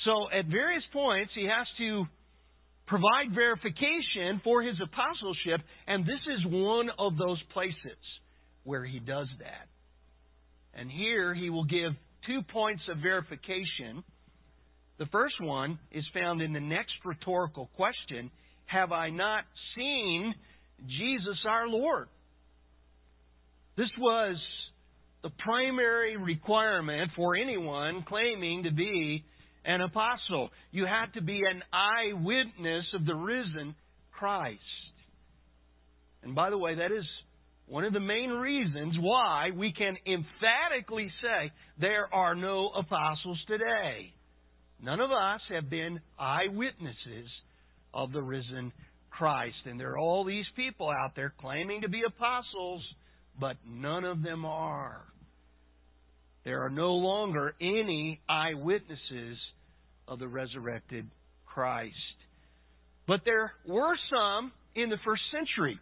So 0.05 0.27
at 0.37 0.45
various 0.45 0.83
points, 0.93 1.31
he 1.33 1.45
has 1.45 1.67
to 1.79 2.05
provide 2.87 3.35
verification 3.35 4.41
for 4.43 4.63
his 4.63 4.75
apostleship, 4.81 5.61
and 5.87 6.05
this 6.05 6.21
is 6.37 6.45
one 6.51 6.89
of 6.97 7.17
those 7.17 7.41
places 7.53 7.99
where 8.63 8.85
he 8.85 8.99
does 8.99 9.27
that. 9.39 9.67
And 10.73 10.89
here 10.89 11.33
he 11.33 11.49
will 11.49 11.65
give 11.65 11.91
two 12.25 12.41
points 12.51 12.81
of 12.89 12.97
verification. 13.01 14.03
The 14.99 15.05
first 15.07 15.35
one 15.41 15.79
is 15.91 16.03
found 16.13 16.41
in 16.41 16.53
the 16.53 16.59
next 16.59 16.93
rhetorical 17.05 17.69
question 17.75 18.31
Have 18.65 18.91
I 18.91 19.09
not 19.09 19.43
seen 19.75 20.33
Jesus 20.87 21.37
our 21.47 21.67
Lord? 21.67 22.07
This 23.77 23.89
was 23.99 24.35
the 25.23 25.29
primary 25.39 26.17
requirement 26.17 27.11
for 27.15 27.35
anyone 27.35 28.03
claiming 28.07 28.63
to 28.63 28.71
be 28.71 29.23
an 29.67 29.81
apostle. 29.81 30.49
You 30.71 30.85
had 30.87 31.13
to 31.13 31.21
be 31.21 31.39
an 31.47 31.61
eyewitness 31.71 32.85
of 32.95 33.05
the 33.05 33.13
risen 33.13 33.75
Christ. 34.11 34.59
And 36.23 36.33
by 36.33 36.49
the 36.49 36.57
way, 36.57 36.73
that 36.75 36.91
is 36.91 37.05
one 37.67 37.83
of 37.83 37.93
the 37.93 37.99
main 37.99 38.31
reasons 38.31 38.95
why 38.99 39.49
we 39.55 39.71
can 39.73 39.95
emphatically 40.07 41.11
say 41.21 41.51
there 41.79 42.11
are 42.11 42.33
no 42.33 42.69
apostles 42.69 43.39
today. 43.47 44.13
None 44.81 44.99
of 44.99 45.11
us 45.11 45.41
have 45.53 45.69
been 45.69 45.99
eyewitnesses 46.17 47.29
of 47.93 48.11
the 48.11 48.21
risen 48.21 48.71
Christ. 49.11 49.57
And 49.65 49.79
there 49.79 49.91
are 49.91 49.99
all 49.99 50.23
these 50.23 50.45
people 50.55 50.89
out 50.89 51.11
there 51.15 51.33
claiming 51.39 51.81
to 51.81 51.89
be 51.89 52.01
apostles 52.07 52.81
but 53.39 53.57
none 53.67 54.03
of 54.03 54.23
them 54.23 54.45
are. 54.45 55.01
There 56.43 56.63
are 56.63 56.69
no 56.69 56.93
longer 56.93 57.53
any 57.61 58.21
eyewitnesses 58.29 59.37
of 60.07 60.19
the 60.19 60.27
resurrected 60.27 61.07
Christ. 61.45 61.95
But 63.07 63.21
there 63.25 63.51
were 63.67 63.95
some 64.11 64.51
in 64.75 64.89
the 64.89 64.97
first 65.05 65.21
century. 65.31 65.79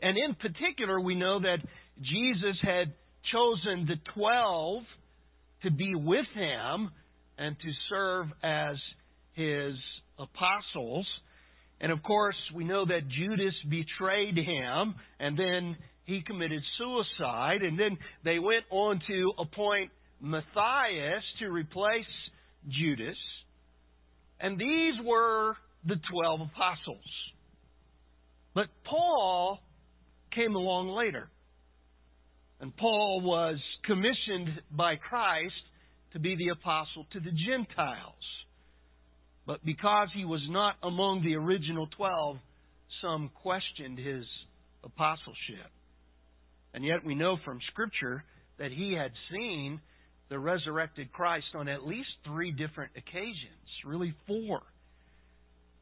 And 0.00 0.16
in 0.16 0.34
particular, 0.34 1.00
we 1.00 1.14
know 1.14 1.40
that 1.40 1.58
Jesus 2.00 2.56
had 2.62 2.92
chosen 3.32 3.86
the 3.86 3.96
twelve 4.14 4.82
to 5.62 5.70
be 5.70 5.94
with 5.94 6.26
him 6.34 6.90
and 7.38 7.56
to 7.58 7.68
serve 7.88 8.26
as 8.42 8.76
his 9.32 9.74
apostles. 10.18 11.06
And 11.80 11.92
of 11.92 12.02
course, 12.02 12.36
we 12.54 12.64
know 12.64 12.86
that 12.86 13.08
Judas 13.08 13.54
betrayed 13.68 14.36
him, 14.36 14.94
and 15.18 15.38
then 15.38 15.76
he 16.04 16.22
committed 16.22 16.62
suicide, 16.78 17.62
and 17.62 17.78
then 17.78 17.98
they 18.24 18.38
went 18.38 18.64
on 18.70 19.00
to 19.08 19.32
appoint 19.38 19.90
Matthias 20.20 21.22
to 21.40 21.50
replace 21.50 22.04
Judas. 22.68 23.16
And 24.40 24.58
these 24.58 24.94
were 25.04 25.56
the 25.86 25.96
12 26.10 26.40
apostles. 26.40 27.04
But 28.54 28.66
Paul 28.84 29.60
came 30.34 30.54
along 30.54 30.88
later. 30.88 31.28
And 32.60 32.74
Paul 32.76 33.20
was 33.22 33.58
commissioned 33.84 34.60
by 34.70 34.96
Christ 34.96 35.52
to 36.12 36.18
be 36.18 36.36
the 36.36 36.48
apostle 36.48 37.06
to 37.12 37.20
the 37.20 37.30
Gentiles. 37.30 38.14
But 39.46 39.64
because 39.64 40.08
he 40.14 40.24
was 40.24 40.40
not 40.48 40.76
among 40.82 41.22
the 41.22 41.36
original 41.36 41.86
12, 41.96 42.38
some 43.02 43.30
questioned 43.42 43.98
his 43.98 44.24
apostleship. 44.82 45.70
And 46.74 46.84
yet 46.84 47.04
we 47.04 47.14
know 47.14 47.36
from 47.44 47.58
Scripture 47.70 48.24
that 48.58 48.72
he 48.72 48.92
had 48.92 49.12
seen 49.30 49.80
the 50.28 50.38
resurrected 50.38 51.12
Christ 51.12 51.46
on 51.54 51.68
at 51.68 51.86
least 51.86 52.08
three 52.24 52.52
different 52.52 52.92
occasions, 52.96 53.66
really 53.84 54.14
four. 54.26 54.62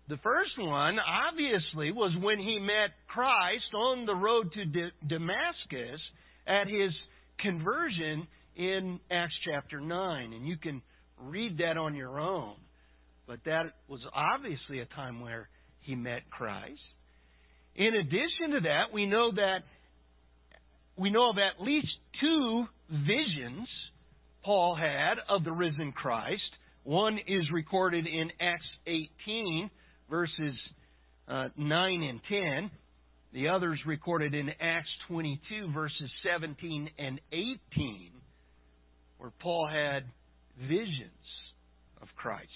The 0.08 0.18
first 0.18 0.50
one, 0.58 0.98
obviously, 0.98 1.90
was 1.90 2.12
when 2.20 2.38
he 2.38 2.58
met 2.58 2.90
Christ 3.08 3.72
on 3.74 4.04
the 4.04 4.14
road 4.14 4.52
to 4.52 4.90
Damascus 5.08 6.00
at 6.46 6.66
his 6.66 6.92
conversion 7.40 8.26
in 8.54 9.00
Acts 9.10 9.34
chapter 9.50 9.80
9. 9.80 10.32
And 10.34 10.46
you 10.46 10.58
can 10.58 10.82
read 11.22 11.58
that 11.58 11.78
on 11.78 11.94
your 11.94 12.20
own. 12.20 12.54
But 13.26 13.40
that 13.46 13.72
was 13.88 14.00
obviously 14.14 14.80
a 14.80 14.86
time 14.86 15.20
where 15.20 15.48
he 15.80 15.94
met 15.94 16.28
Christ. 16.30 16.80
In 17.74 17.94
addition 17.94 18.50
to 18.54 18.60
that, 18.64 18.92
we 18.92 19.06
know 19.06 19.32
that 19.32 19.60
we 20.96 21.10
know 21.10 21.30
of 21.30 21.36
at 21.38 21.64
least 21.64 21.88
two 22.20 22.64
visions 22.90 23.66
Paul 24.44 24.76
had 24.76 25.14
of 25.28 25.42
the 25.42 25.52
risen 25.52 25.92
Christ. 25.92 26.42
One 26.82 27.18
is 27.26 27.44
recorded 27.52 28.06
in 28.06 28.30
Acts 28.40 28.64
18, 28.86 29.70
verses 30.10 30.54
uh, 31.26 31.48
9 31.56 32.02
and 32.02 32.20
10. 32.28 32.70
The 33.32 33.48
other 33.48 33.72
is 33.72 33.80
recorded 33.86 34.34
in 34.34 34.50
Acts 34.60 34.88
22, 35.08 35.72
verses 35.72 36.10
17 36.30 36.90
and 36.98 37.20
18, 37.32 38.10
where 39.18 39.32
Paul 39.40 39.66
had 39.66 40.04
visions 40.68 41.10
of 42.02 42.08
Christ. 42.16 42.48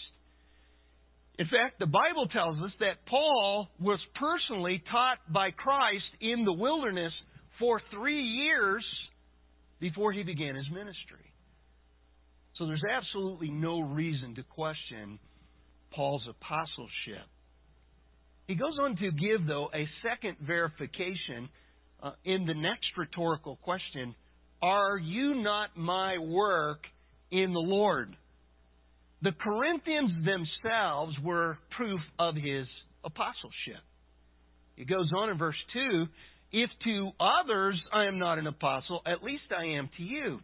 In 1.38 1.46
fact, 1.46 1.78
the 1.78 1.86
Bible 1.86 2.26
tells 2.32 2.58
us 2.58 2.72
that 2.80 3.06
Paul 3.06 3.68
was 3.80 3.98
personally 4.20 4.82
taught 4.90 5.18
by 5.32 5.52
Christ 5.52 6.04
in 6.20 6.44
the 6.44 6.52
wilderness 6.52 7.12
for 7.58 7.80
three 7.92 8.22
years 8.22 8.84
before 9.80 10.12
he 10.12 10.22
began 10.22 10.54
his 10.54 10.68
ministry. 10.70 11.27
So 12.58 12.66
there's 12.66 12.82
absolutely 12.90 13.50
no 13.50 13.80
reason 13.80 14.34
to 14.34 14.42
question 14.42 15.20
Paul's 15.92 16.26
apostleship. 16.28 17.26
He 18.48 18.56
goes 18.56 18.76
on 18.80 18.96
to 18.96 19.10
give, 19.12 19.46
though, 19.46 19.68
a 19.72 19.88
second 20.02 20.36
verification 20.44 21.48
uh, 22.02 22.12
in 22.24 22.46
the 22.46 22.54
next 22.54 22.86
rhetorical 22.96 23.56
question 23.62 24.14
Are 24.60 24.98
you 24.98 25.36
not 25.42 25.76
my 25.76 26.18
work 26.18 26.80
in 27.30 27.52
the 27.52 27.60
Lord? 27.60 28.16
The 29.22 29.32
Corinthians 29.32 30.10
themselves 30.24 31.14
were 31.22 31.58
proof 31.76 32.00
of 32.18 32.34
his 32.34 32.66
apostleship. 33.04 33.82
He 34.76 34.84
goes 34.84 35.10
on 35.16 35.30
in 35.30 35.38
verse 35.38 35.56
2 35.72 36.06
if 36.50 36.70
to 36.84 37.10
others 37.20 37.78
I 37.92 38.06
am 38.06 38.18
not 38.18 38.38
an 38.38 38.46
apostle, 38.46 39.02
at 39.06 39.22
least 39.22 39.42
I 39.56 39.76
am 39.76 39.90
to 39.98 40.02
you. 40.02 40.40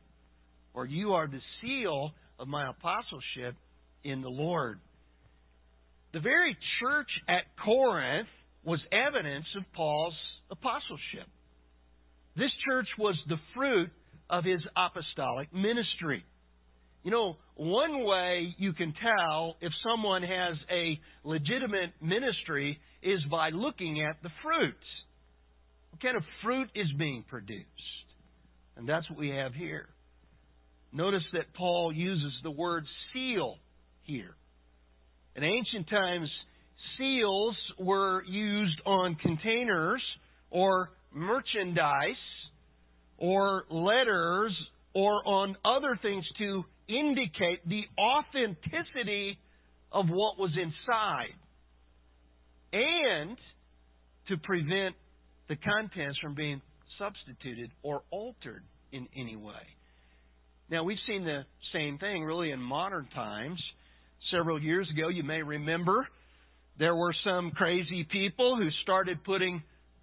For 0.74 0.84
you 0.84 1.12
are 1.14 1.28
the 1.28 1.40
seal 1.62 2.10
of 2.38 2.48
my 2.48 2.68
apostleship 2.68 3.54
in 4.02 4.20
the 4.20 4.28
Lord. 4.28 4.80
The 6.12 6.20
very 6.20 6.56
church 6.80 7.08
at 7.28 7.44
Corinth 7.64 8.28
was 8.64 8.80
evidence 8.92 9.46
of 9.56 9.64
Paul's 9.74 10.14
apostleship. 10.50 11.28
This 12.36 12.50
church 12.66 12.88
was 12.98 13.16
the 13.28 13.38
fruit 13.54 13.90
of 14.28 14.44
his 14.44 14.60
apostolic 14.76 15.54
ministry. 15.54 16.24
You 17.04 17.10
know, 17.10 17.36
one 17.54 18.04
way 18.04 18.54
you 18.58 18.72
can 18.72 18.94
tell 19.00 19.56
if 19.60 19.72
someone 19.88 20.22
has 20.22 20.56
a 20.70 20.98
legitimate 21.22 21.92
ministry 22.00 22.78
is 23.02 23.20
by 23.30 23.50
looking 23.50 24.02
at 24.02 24.16
the 24.22 24.30
fruit. 24.42 24.74
What 25.90 26.02
kind 26.02 26.16
of 26.16 26.22
fruit 26.42 26.68
is 26.74 26.88
being 26.98 27.24
produced? 27.28 27.68
And 28.76 28.88
that's 28.88 29.08
what 29.08 29.18
we 29.18 29.28
have 29.28 29.54
here. 29.54 29.86
Notice 30.94 31.24
that 31.32 31.52
Paul 31.54 31.92
uses 31.92 32.32
the 32.44 32.52
word 32.52 32.84
seal 33.12 33.56
here. 34.02 34.36
In 35.34 35.42
ancient 35.42 35.90
times, 35.90 36.30
seals 36.96 37.56
were 37.80 38.22
used 38.24 38.80
on 38.86 39.16
containers 39.16 40.00
or 40.50 40.90
merchandise 41.12 42.14
or 43.18 43.64
letters 43.70 44.52
or 44.94 45.26
on 45.26 45.56
other 45.64 45.98
things 46.00 46.24
to 46.38 46.62
indicate 46.88 47.68
the 47.68 47.82
authenticity 47.98 49.36
of 49.90 50.06
what 50.08 50.38
was 50.38 50.52
inside 50.56 51.34
and 52.72 53.36
to 54.28 54.36
prevent 54.44 54.94
the 55.48 55.56
contents 55.56 56.18
from 56.22 56.36
being 56.36 56.62
substituted 57.00 57.72
or 57.82 58.02
altered 58.12 58.62
in 58.92 59.08
any 59.16 59.34
way. 59.34 59.52
Now, 60.70 60.84
we've 60.84 60.98
seen 61.06 61.24
the 61.24 61.42
same 61.72 61.98
thing 61.98 62.24
really 62.24 62.50
in 62.50 62.60
modern 62.60 63.08
times 63.14 63.60
several 64.30 64.60
years 64.60 64.88
ago, 64.90 65.08
you 65.08 65.22
may 65.22 65.42
remember, 65.42 66.08
there 66.78 66.96
were 66.96 67.14
some 67.24 67.50
crazy 67.52 68.06
people 68.10 68.56
who 68.56 68.68
started 68.82 69.22
putting 69.24 69.62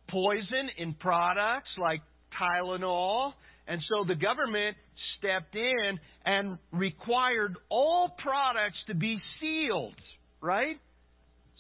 poison 0.10 0.70
in 0.78 0.94
products 0.94 1.70
like 1.80 2.02
Tylenol. 2.40 3.34
And 3.68 3.82
so 3.90 4.06
the 4.08 4.16
government 4.16 4.78
stepped 5.18 5.56
in 5.56 6.00
and 6.26 6.58
required 6.72 7.56
all 7.70 8.16
products 8.22 8.78
to 8.88 8.96
be 8.96 9.20
sealed, 9.40 9.96
right? 10.42 10.78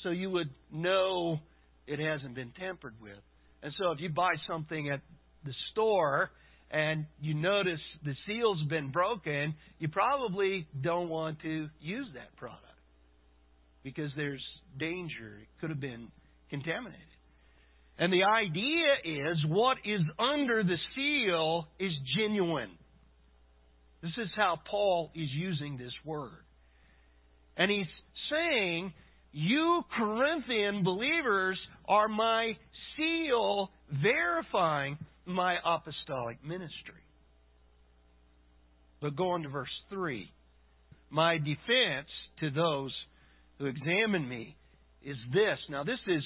So 0.03 0.10
you 0.10 0.29
would 0.29 0.50
know 0.72 1.39
it 1.88 2.00
hasn't 2.00 2.36
been 2.36 2.51
tampered 2.60 2.96
with. 3.01 3.17
And 3.63 3.74
so 3.79 3.91
if 3.91 4.00
you 4.00 4.10
buy 4.10 4.34
something 4.48 4.89
at 4.89 5.01
the 5.46 5.53
store 5.72 6.31
and 6.71 7.05
you 7.19 7.33
notice 7.33 7.79
the 8.03 8.15
seal's 8.25 8.63
been 8.69 8.91
broken, 8.91 9.53
you 9.79 9.89
probably 9.89 10.67
don't 10.81 11.09
want 11.09 11.41
to 11.41 11.67
use 11.81 12.07
that 12.13 12.35
product 12.37 12.63
because 13.83 14.09
there's 14.15 14.43
danger. 14.79 15.39
It 15.41 15.47
could 15.59 15.69
have 15.69 15.81
been 15.81 16.07
contaminated. 16.49 16.99
And 17.99 18.11
the 18.11 18.23
idea 18.23 18.85
is 19.03 19.37
what 19.47 19.77
is 19.85 20.01
under 20.17 20.63
the 20.63 20.77
seal 20.95 21.67
is 21.79 21.91
genuine. 22.17 22.71
This 24.01 24.13
is 24.17 24.29
how 24.35 24.57
Paul 24.69 25.11
is 25.13 25.29
using 25.31 25.77
this 25.77 25.93
word. 26.05 26.31
And 27.57 27.69
he's 27.69 27.85
saying, 28.31 28.93
You 29.33 29.83
Corinthian 29.95 30.83
believers 30.83 31.59
are 31.87 32.07
my 32.07 32.53
seal 32.95 33.69
verifying 34.01 34.97
my 35.25 35.55
apostolic 35.65 36.43
ministry. 36.43 37.01
But 39.01 39.15
go 39.15 39.31
on 39.31 39.43
to 39.43 39.49
verse 39.49 39.69
3. 39.89 40.31
My 41.09 41.37
defense 41.37 42.07
to 42.39 42.51
those 42.51 42.93
who 43.57 43.65
examine 43.65 44.27
me 44.27 44.55
is 45.03 45.17
this. 45.33 45.57
Now, 45.69 45.83
this 45.83 45.99
is 46.07 46.23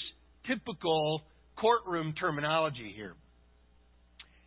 typical 0.47 1.21
courtroom 1.57 2.13
terminology 2.19 2.93
here. 2.95 3.13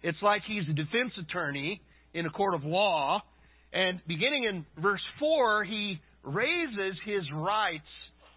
It's 0.03 0.19
like 0.23 0.43
he's 0.47 0.69
a 0.69 0.73
defense 0.73 1.13
attorney 1.19 1.81
in 2.15 2.27
a 2.27 2.31
court 2.31 2.55
of 2.55 2.65
law, 2.65 3.21
and 3.73 4.01
beginning 4.07 4.45
in 4.45 4.65
verse 4.81 5.01
4, 5.19 5.65
he 5.65 6.01
raises 6.23 6.97
his 7.05 7.23
rights 7.35 7.83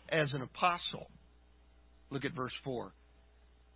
as 0.09 0.27
an 0.33 0.41
apostle. 0.41 1.07
Look 2.09 2.25
at 2.25 2.33
verse 2.33 2.53
4. 2.63 2.91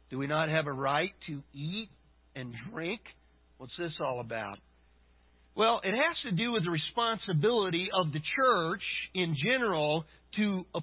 Do 0.10 0.18
we 0.18 0.28
not 0.28 0.50
have 0.50 0.68
a 0.68 0.74
right 0.74 1.12
to 1.28 1.42
eat 1.54 1.90
and 2.36 2.54
drink? 2.72 3.02
What's 3.58 3.74
this 3.78 3.94
all 4.00 4.20
about? 4.20 4.58
Well, 5.56 5.80
it 5.84 5.92
has 5.92 6.18
to 6.30 6.32
do 6.32 6.52
with 6.52 6.66
the 6.66 6.72
responsibility 6.72 7.88
of 7.98 8.12
the 8.12 8.20
church 8.36 8.82
in 9.14 9.36
general 9.42 10.06
to 10.36 10.66
uh, 10.76 10.82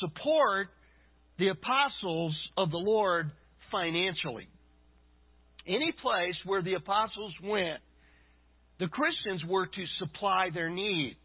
support 0.00 0.68
the 1.38 1.48
apostles 1.48 2.36
of 2.56 2.70
the 2.70 2.78
Lord 2.78 3.30
financially. 3.70 4.48
Any 5.66 5.92
place 6.02 6.34
where 6.44 6.62
the 6.62 6.74
apostles 6.74 7.32
went, 7.44 7.78
the 8.80 8.88
Christians 8.88 9.42
were 9.48 9.66
to 9.66 9.84
supply 10.00 10.48
their 10.52 10.70
needs, 10.70 11.16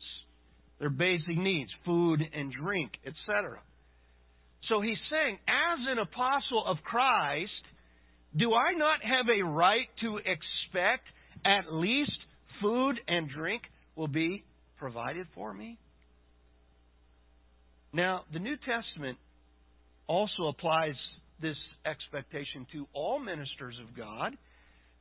their 0.80 0.90
basic 0.90 1.38
needs, 1.38 1.72
food 1.86 2.22
and 2.34 2.52
drink, 2.52 2.92
etc. 3.06 3.60
So 4.70 4.82
he's 4.82 4.98
saying, 5.10 5.40
as 5.48 5.80
an 5.90 5.98
apostle 5.98 6.64
of 6.66 6.78
Christ, 6.84 7.52
do 8.36 8.54
I 8.54 8.74
not 8.74 9.00
have 9.04 9.28
a 9.30 9.44
right 9.44 9.88
to 10.02 10.18
expect 10.18 11.08
at 11.46 11.72
least 11.72 12.12
food 12.62 13.00
and 13.08 13.30
drink 13.30 13.64
will 13.96 14.08
be 14.08 14.44
provided 14.78 15.28
for 15.36 15.54
me? 15.54 15.78
Now, 17.92 18.24
the 18.34 18.40
New 18.40 18.56
Testament 18.58 19.18
also 20.08 20.48
applies 20.48 20.96
this 21.42 21.58
expectation 21.86 22.66
to 22.74 22.88
all 22.94 23.20
ministers 23.20 23.76
of 23.82 23.96
God, 23.96 24.36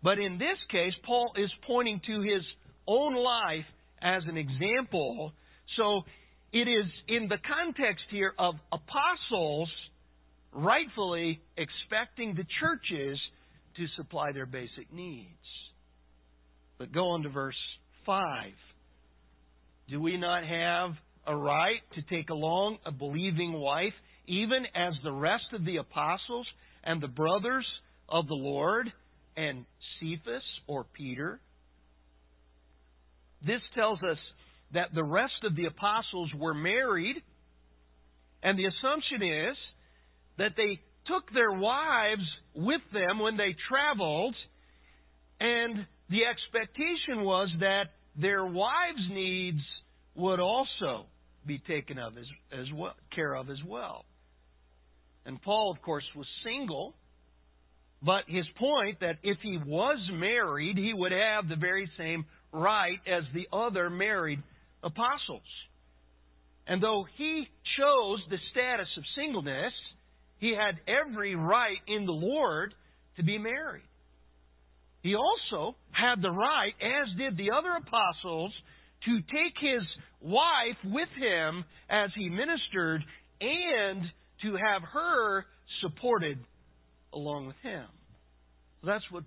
but 0.02 0.18
in 0.18 0.38
this 0.38 0.58
case, 0.70 0.92
Paul 1.06 1.32
is 1.36 1.50
pointing 1.66 2.00
to 2.06 2.20
his 2.20 2.42
own 2.86 3.14
life 3.14 3.64
as 4.02 4.22
an 4.28 4.36
example. 4.36 5.32
So 5.76 6.02
it 6.52 6.68
is 6.68 6.84
in 7.08 7.28
the 7.28 7.38
context 7.38 8.04
here 8.10 8.34
of 8.38 8.56
apostles 8.72 9.70
rightfully 10.52 11.40
expecting 11.56 12.34
the 12.34 12.46
churches 12.60 13.18
to 13.76 13.86
supply 13.96 14.32
their 14.32 14.46
basic 14.46 14.92
needs. 14.92 15.28
But 16.78 16.92
go 16.92 17.10
on 17.10 17.22
to 17.22 17.28
verse 17.30 17.56
5. 18.04 18.52
Do 19.88 20.00
we 20.00 20.16
not 20.16 20.44
have 20.44 20.90
a 21.26 21.36
right 21.36 21.80
to 21.94 22.02
take 22.02 22.30
along 22.30 22.78
a 22.84 22.92
believing 22.92 23.52
wife, 23.52 23.92
even 24.26 24.64
as 24.74 24.94
the 25.02 25.12
rest 25.12 25.44
of 25.52 25.64
the 25.64 25.76
apostles 25.76 26.46
and 26.84 27.00
the 27.00 27.08
brothers 27.08 27.66
of 28.08 28.26
the 28.26 28.34
Lord 28.34 28.92
and 29.36 29.64
Cephas 30.00 30.42
or 30.66 30.84
Peter? 30.84 31.40
This 33.46 33.60
tells 33.74 33.98
us 34.02 34.18
that 34.74 34.94
the 34.94 35.04
rest 35.04 35.44
of 35.44 35.56
the 35.56 35.66
apostles 35.66 36.30
were 36.38 36.54
married, 36.54 37.16
and 38.42 38.58
the 38.58 38.66
assumption 38.66 39.22
is 39.22 39.56
that 40.38 40.52
they 40.56 40.80
took 41.06 41.32
their 41.34 41.52
wives 41.52 42.22
with 42.54 42.80
them 42.92 43.18
when 43.18 43.36
they 43.36 43.54
traveled, 43.68 44.34
and 45.40 45.86
the 46.10 46.20
expectation 46.24 47.24
was 47.24 47.48
that 47.60 47.84
their 48.20 48.44
wives' 48.44 49.08
needs 49.10 49.60
would 50.14 50.40
also 50.40 51.06
be 51.46 51.58
taken 51.58 51.98
of 51.98 52.16
as, 52.16 52.24
as 52.52 52.66
well, 52.74 52.94
care 53.14 53.34
of 53.34 53.50
as 53.50 53.58
well. 53.66 54.04
And 55.24 55.40
Paul, 55.42 55.72
of 55.74 55.82
course, 55.82 56.04
was 56.14 56.26
single, 56.44 56.94
but 58.02 58.24
his 58.26 58.44
point 58.58 59.00
that 59.00 59.18
if 59.22 59.38
he 59.42 59.58
was 59.64 59.98
married, 60.12 60.76
he 60.76 60.92
would 60.92 61.12
have 61.12 61.48
the 61.48 61.56
very 61.56 61.90
same 61.96 62.24
right 62.52 62.98
as 63.06 63.24
the 63.32 63.48
other 63.52 63.88
married 63.88 64.42
apostles. 64.82 65.42
And 66.66 66.82
though 66.82 67.06
he 67.16 67.44
chose 67.78 68.20
the 68.30 68.38
status 68.50 68.88
of 68.96 69.04
singleness, 69.16 69.72
he 70.42 70.56
had 70.56 70.74
every 70.88 71.36
right 71.36 71.78
in 71.86 72.04
the 72.04 72.10
Lord 72.10 72.74
to 73.16 73.22
be 73.22 73.38
married. 73.38 73.84
He 75.00 75.14
also 75.14 75.76
had 75.92 76.20
the 76.20 76.32
right, 76.32 76.72
as 76.82 77.16
did 77.16 77.36
the 77.36 77.52
other 77.56 77.70
apostles, 77.78 78.52
to 79.04 79.20
take 79.20 79.54
his 79.60 79.82
wife 80.20 80.78
with 80.84 81.08
him 81.16 81.64
as 81.88 82.10
he 82.16 82.28
ministered 82.28 83.04
and 83.40 84.02
to 84.42 84.56
have 84.56 84.82
her 84.92 85.44
supported 85.80 86.38
along 87.14 87.46
with 87.46 87.56
him. 87.62 87.86
That's 88.84 89.04
what 89.12 89.22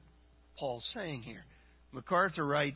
Paul's 0.59 0.83
saying 0.93 1.23
here. 1.23 1.45
MacArthur 1.93 2.45
writes, 2.45 2.75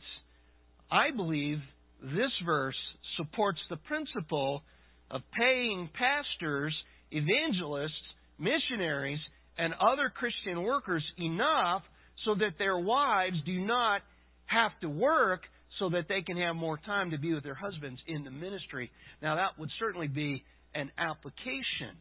I 0.90 1.10
believe 1.14 1.58
this 2.02 2.32
verse 2.46 2.78
supports 3.18 3.58
the 3.68 3.76
principle 3.76 4.62
of 5.10 5.20
paying 5.38 5.90
pastors, 5.92 6.74
evangelists, 7.10 7.92
missionaries, 8.40 9.20
and 9.58 9.74
other 9.74 10.10
Christian 10.14 10.62
workers 10.62 11.04
enough 11.18 11.82
so 12.24 12.34
that 12.34 12.52
their 12.58 12.78
wives 12.78 13.36
do 13.44 13.60
not 13.64 14.00
have 14.46 14.72
to 14.80 14.88
work 14.88 15.42
so 15.78 15.90
that 15.90 16.06
they 16.08 16.22
can 16.22 16.36
have 16.36 16.56
more 16.56 16.78
time 16.78 17.10
to 17.10 17.18
be 17.18 17.32
with 17.32 17.44
their 17.44 17.54
husbands 17.54 18.00
in 18.06 18.24
the 18.24 18.30
ministry. 18.30 18.90
Now, 19.22 19.36
that 19.36 19.58
would 19.58 19.70
certainly 19.78 20.08
be 20.08 20.42
an 20.74 20.90
application 20.98 21.96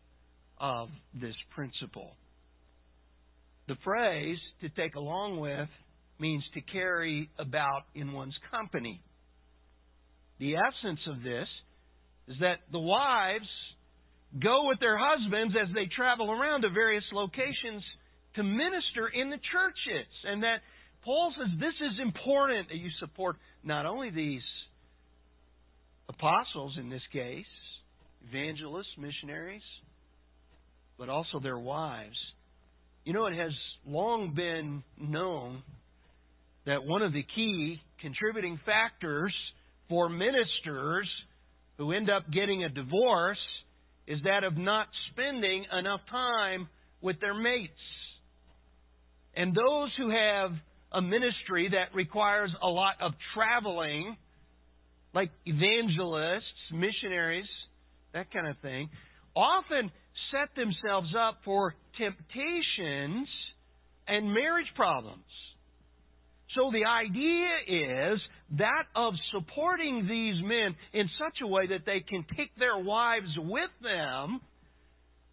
of 0.59 0.89
this 1.13 1.35
principle. 1.55 2.11
The 3.67 3.75
phrase 3.83 4.37
to 4.61 4.69
take 4.69 4.95
along 4.95 5.39
with 5.39 5.69
means 6.19 6.43
to 6.53 6.61
carry 6.61 7.29
about 7.37 7.83
in 7.95 8.13
one's 8.13 8.35
company. 8.51 9.01
The 10.39 10.55
essence 10.55 10.99
of 11.07 11.23
this 11.23 11.47
is 12.27 12.35
that 12.41 12.59
the 12.71 12.79
wives 12.79 13.47
go 14.37 14.67
with 14.67 14.79
their 14.79 14.97
husbands 14.97 15.55
as 15.59 15.73
they 15.73 15.87
travel 15.95 16.31
around 16.31 16.61
to 16.61 16.69
various 16.69 17.03
locations 17.11 17.83
to 18.35 18.43
minister 18.43 19.07
in 19.13 19.29
the 19.29 19.39
churches. 19.51 20.07
And 20.25 20.43
that 20.43 20.57
Paul 21.03 21.33
says 21.37 21.49
this 21.59 21.73
is 21.81 21.99
important 22.01 22.67
that 22.69 22.77
you 22.77 22.89
support 22.99 23.37
not 23.63 23.85
only 23.85 24.11
these 24.11 24.43
apostles 26.07 26.75
in 26.79 26.89
this 26.89 27.01
case, 27.11 27.45
evangelists, 28.29 28.93
missionaries, 28.97 29.63
but 30.97 31.09
also 31.09 31.39
their 31.39 31.57
wives. 31.57 32.17
You 33.05 33.13
know, 33.13 33.25
it 33.25 33.35
has 33.35 33.51
long 33.87 34.33
been 34.35 34.83
known 34.99 35.63
that 36.65 36.83
one 36.83 37.01
of 37.01 37.13
the 37.13 37.23
key 37.35 37.81
contributing 38.01 38.59
factors 38.65 39.33
for 39.87 40.09
ministers 40.09 41.09
who 41.77 41.93
end 41.93 42.09
up 42.09 42.29
getting 42.31 42.63
a 42.63 42.69
divorce 42.69 43.37
is 44.09 44.19
that 44.23 44.43
of 44.43 44.57
not 44.57 44.87
spending 45.11 45.65
enough 45.77 46.01
time 46.09 46.67
with 46.99 47.21
their 47.21 47.35
mates. 47.35 47.71
And 49.35 49.55
those 49.55 49.91
who 49.97 50.09
have 50.09 50.51
a 50.91 51.01
ministry 51.01 51.69
that 51.71 51.95
requires 51.95 52.49
a 52.61 52.67
lot 52.67 52.95
of 52.99 53.11
traveling, 53.35 54.17
like 55.13 55.29
evangelists, 55.45 56.43
missionaries, 56.73 57.45
that 58.13 58.33
kind 58.33 58.47
of 58.47 58.57
thing, 58.63 58.89
often 59.35 59.91
set 60.31 60.55
themselves 60.55 61.13
up 61.15 61.37
for 61.45 61.75
temptations 61.99 63.27
and 64.07 64.33
marriage 64.33 64.73
problems. 64.75 65.23
So 66.55 66.71
the 66.71 66.85
idea 66.85 68.13
is 68.13 68.19
that 68.57 68.83
of 68.95 69.13
supporting 69.31 70.07
these 70.07 70.41
men 70.43 70.75
in 70.93 71.07
such 71.19 71.37
a 71.43 71.47
way 71.47 71.67
that 71.67 71.85
they 71.85 71.99
can 71.99 72.25
take 72.35 72.49
their 72.57 72.77
wives 72.77 73.29
with 73.37 73.69
them, 73.81 74.41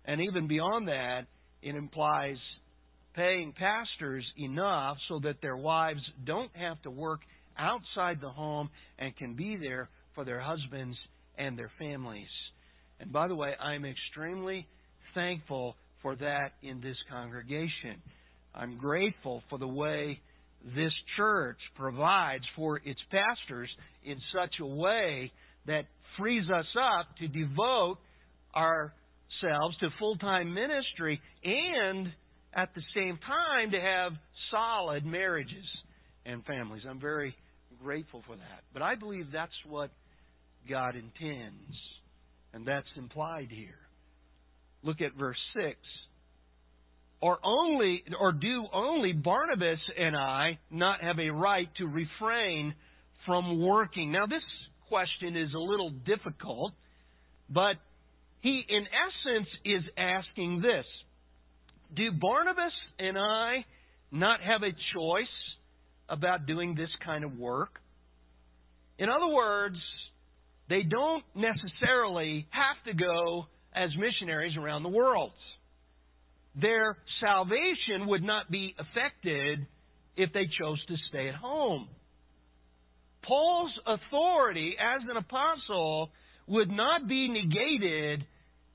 and 0.05 0.21
even 0.21 0.47
beyond 0.47 0.89
that, 0.89 1.23
it 1.63 1.75
implies 1.75 2.37
paying 3.15 3.53
pastors 3.53 4.25
enough 4.39 4.99
so 5.09 5.19
that 5.21 5.41
their 5.41 5.57
wives 5.57 6.01
don't 6.27 6.55
have 6.55 6.81
to 6.83 6.91
work 6.91 7.21
outside 7.59 8.21
the 8.21 8.29
home 8.29 8.69
and 8.99 9.17
can 9.17 9.35
be 9.35 9.57
there 9.57 9.89
for 10.15 10.25
their 10.25 10.41
husbands 10.41 10.97
and 11.39 11.59
their 11.59 11.71
families. 11.79 12.29
And 13.01 13.13
by 13.13 13.29
the 13.29 13.35
way, 13.35 13.53
I'm 13.59 13.85
extremely 13.85 14.67
thankful 15.15 15.77
for 16.03 16.15
that 16.17 16.53
in 16.63 16.81
this 16.81 16.97
congregation. 17.11 18.03
I'm 18.55 18.77
grateful 18.77 19.43
for 19.49 19.59
the 19.59 19.67
way 19.67 20.21
this 20.65 20.93
church 21.17 21.59
provides 21.77 22.45
for 22.57 22.79
its 22.85 23.01
pastors 23.11 23.71
in 24.05 24.17
such 24.35 24.55
a 24.61 24.67
way 24.67 25.31
that 25.67 25.85
frees 26.19 26.49
us 26.51 26.67
up 26.77 27.07
to 27.19 27.29
devote 27.29 27.99
ourselves 28.55 29.77
to 29.81 29.89
full 29.99 30.17
time 30.17 30.53
ministry 30.55 31.21
and 31.45 32.09
at 32.55 32.75
the 32.75 32.83
same 32.95 33.19
time 33.27 33.71
to 33.71 33.81
have 33.81 34.13
solid 34.51 35.05
marriages 35.05 35.67
and 36.25 36.45
families. 36.45 36.83
I'm 36.89 37.01
very 37.01 37.35
grateful 37.83 38.23
for 38.27 38.37
that. 38.37 38.63
But 38.73 38.83
I 38.83 38.95
believe 38.95 39.27
that's 39.33 39.53
what 39.69 39.91
God 40.69 40.95
intends, 40.97 41.77
and 42.53 42.67
that's 42.67 42.87
implied 42.97 43.49
here. 43.51 43.79
Look 44.83 45.01
at 45.01 45.15
verse 45.15 45.39
6 45.55 45.77
or 47.21 47.39
only 47.45 48.05
or 48.21 48.33
do 48.33 48.67
only 48.73 49.13
Barnabas 49.13 49.79
and 49.99 50.17
I 50.17 50.59
not 50.71 51.01
have 51.01 51.19
a 51.19 51.31
right 51.31 51.69
to 51.79 51.87
refrain 51.87 52.75
from 53.25 53.61
working? 53.61 54.13
Now 54.13 54.27
this 54.27 54.43
question 54.89 55.37
is 55.37 55.53
a 55.55 55.59
little 55.59 55.91
difficult, 55.91 56.73
but 57.49 57.77
he 58.43 58.63
in 58.69 58.85
essence 58.85 59.49
is 59.65 59.83
asking 59.97 60.61
this. 60.61 60.85
Do 61.95 62.11
Barnabas 62.13 62.73
and 62.99 63.17
I 63.17 63.65
not 64.13 64.41
have 64.41 64.63
a 64.63 64.73
choice 64.95 65.27
about 66.09 66.47
doing 66.47 66.75
this 66.75 66.91
kind 67.05 67.25
of 67.25 67.39
work? 67.39 67.81
In 68.99 69.09
other 69.09 69.33
words, 69.33 69.77
they 70.69 70.83
don't 70.83 71.25
necessarily 71.35 72.47
have 72.51 72.93
to 72.93 72.95
go 72.99 73.47
as 73.75 73.91
missionaries 73.99 74.57
around 74.57 74.83
the 74.83 74.89
world 74.89 75.33
their 76.61 76.97
salvation 77.21 78.07
would 78.07 78.23
not 78.23 78.51
be 78.51 78.75
affected 78.79 79.67
if 80.17 80.33
they 80.33 80.49
chose 80.59 80.85
to 80.87 80.95
stay 81.09 81.29
at 81.29 81.35
home. 81.35 81.89
Paul's 83.23 83.73
authority 83.87 84.75
as 84.79 85.03
an 85.11 85.17
apostle 85.17 86.11
would 86.47 86.71
not 86.71 87.09
be 87.09 87.29
negated 87.29 88.25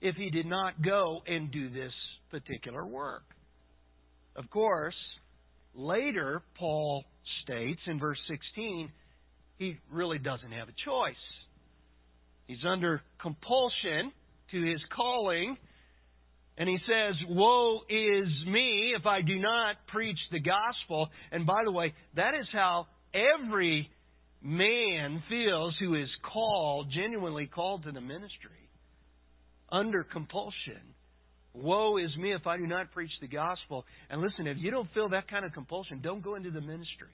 if 0.01 0.15
he 0.15 0.29
did 0.29 0.45
not 0.45 0.81
go 0.81 1.21
and 1.25 1.51
do 1.51 1.69
this 1.69 1.93
particular 2.29 2.85
work. 2.85 3.23
Of 4.35 4.49
course, 4.49 4.95
later, 5.73 6.41
Paul 6.57 7.03
states 7.43 7.81
in 7.87 7.99
verse 7.99 8.17
16, 8.29 8.89
he 9.57 9.77
really 9.91 10.19
doesn't 10.19 10.51
have 10.51 10.67
a 10.67 10.73
choice. 10.85 11.15
He's 12.47 12.65
under 12.67 13.01
compulsion 13.21 14.11
to 14.51 14.61
his 14.61 14.79
calling 14.95 15.55
and 16.57 16.67
he 16.67 16.77
says, 16.85 17.15
Woe 17.29 17.79
is 17.89 18.27
me 18.47 18.93
if 18.97 19.05
I 19.05 19.21
do 19.21 19.39
not 19.39 19.75
preach 19.87 20.17
the 20.31 20.39
gospel. 20.39 21.09
And 21.31 21.45
by 21.45 21.63
the 21.63 21.71
way, 21.71 21.93
that 22.15 22.33
is 22.39 22.45
how 22.51 22.87
every 23.13 23.89
man 24.41 25.23
feels 25.29 25.73
who 25.79 25.95
is 25.95 26.09
called, 26.31 26.91
genuinely 26.93 27.47
called 27.47 27.83
to 27.83 27.91
the 27.91 28.01
ministry, 28.01 28.69
under 29.71 30.03
compulsion. 30.03 30.81
Woe 31.53 31.97
is 31.97 32.15
me 32.17 32.33
if 32.33 32.47
I 32.47 32.57
do 32.57 32.67
not 32.67 32.91
preach 32.91 33.11
the 33.21 33.27
gospel. 33.27 33.85
And 34.09 34.21
listen, 34.21 34.47
if 34.47 34.57
you 34.59 34.71
don't 34.71 34.89
feel 34.93 35.09
that 35.09 35.29
kind 35.29 35.45
of 35.45 35.53
compulsion, 35.53 36.01
don't 36.01 36.23
go 36.23 36.35
into 36.35 36.51
the 36.51 36.61
ministry. 36.61 37.07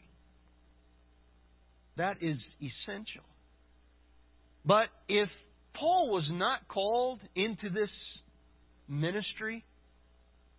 That 1.97 2.17
is 2.21 2.38
essential. 2.60 3.23
But 4.65 4.88
if 5.08 5.30
Paul 5.73 6.12
was 6.12 6.28
not 6.32 6.67
called 6.67 7.19
into 7.36 7.69
this 7.69 7.89
ministry. 8.88 9.63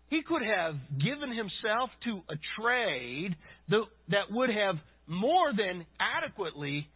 He 0.09 0.23
could 0.23 0.43
have 0.43 0.75
given 0.99 1.31
himself 1.31 1.91
to 2.05 2.23
a 2.31 2.37
trade 2.61 3.37
that 3.69 4.31
would 4.31 4.51
have 4.51 4.77
more 5.07 5.53
than 5.53 5.85
adequately 6.01 6.89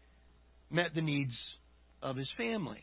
met 0.70 0.94
the 0.94 1.02
needs 1.02 1.32
of 2.02 2.16
his 2.16 2.28
family. 2.36 2.80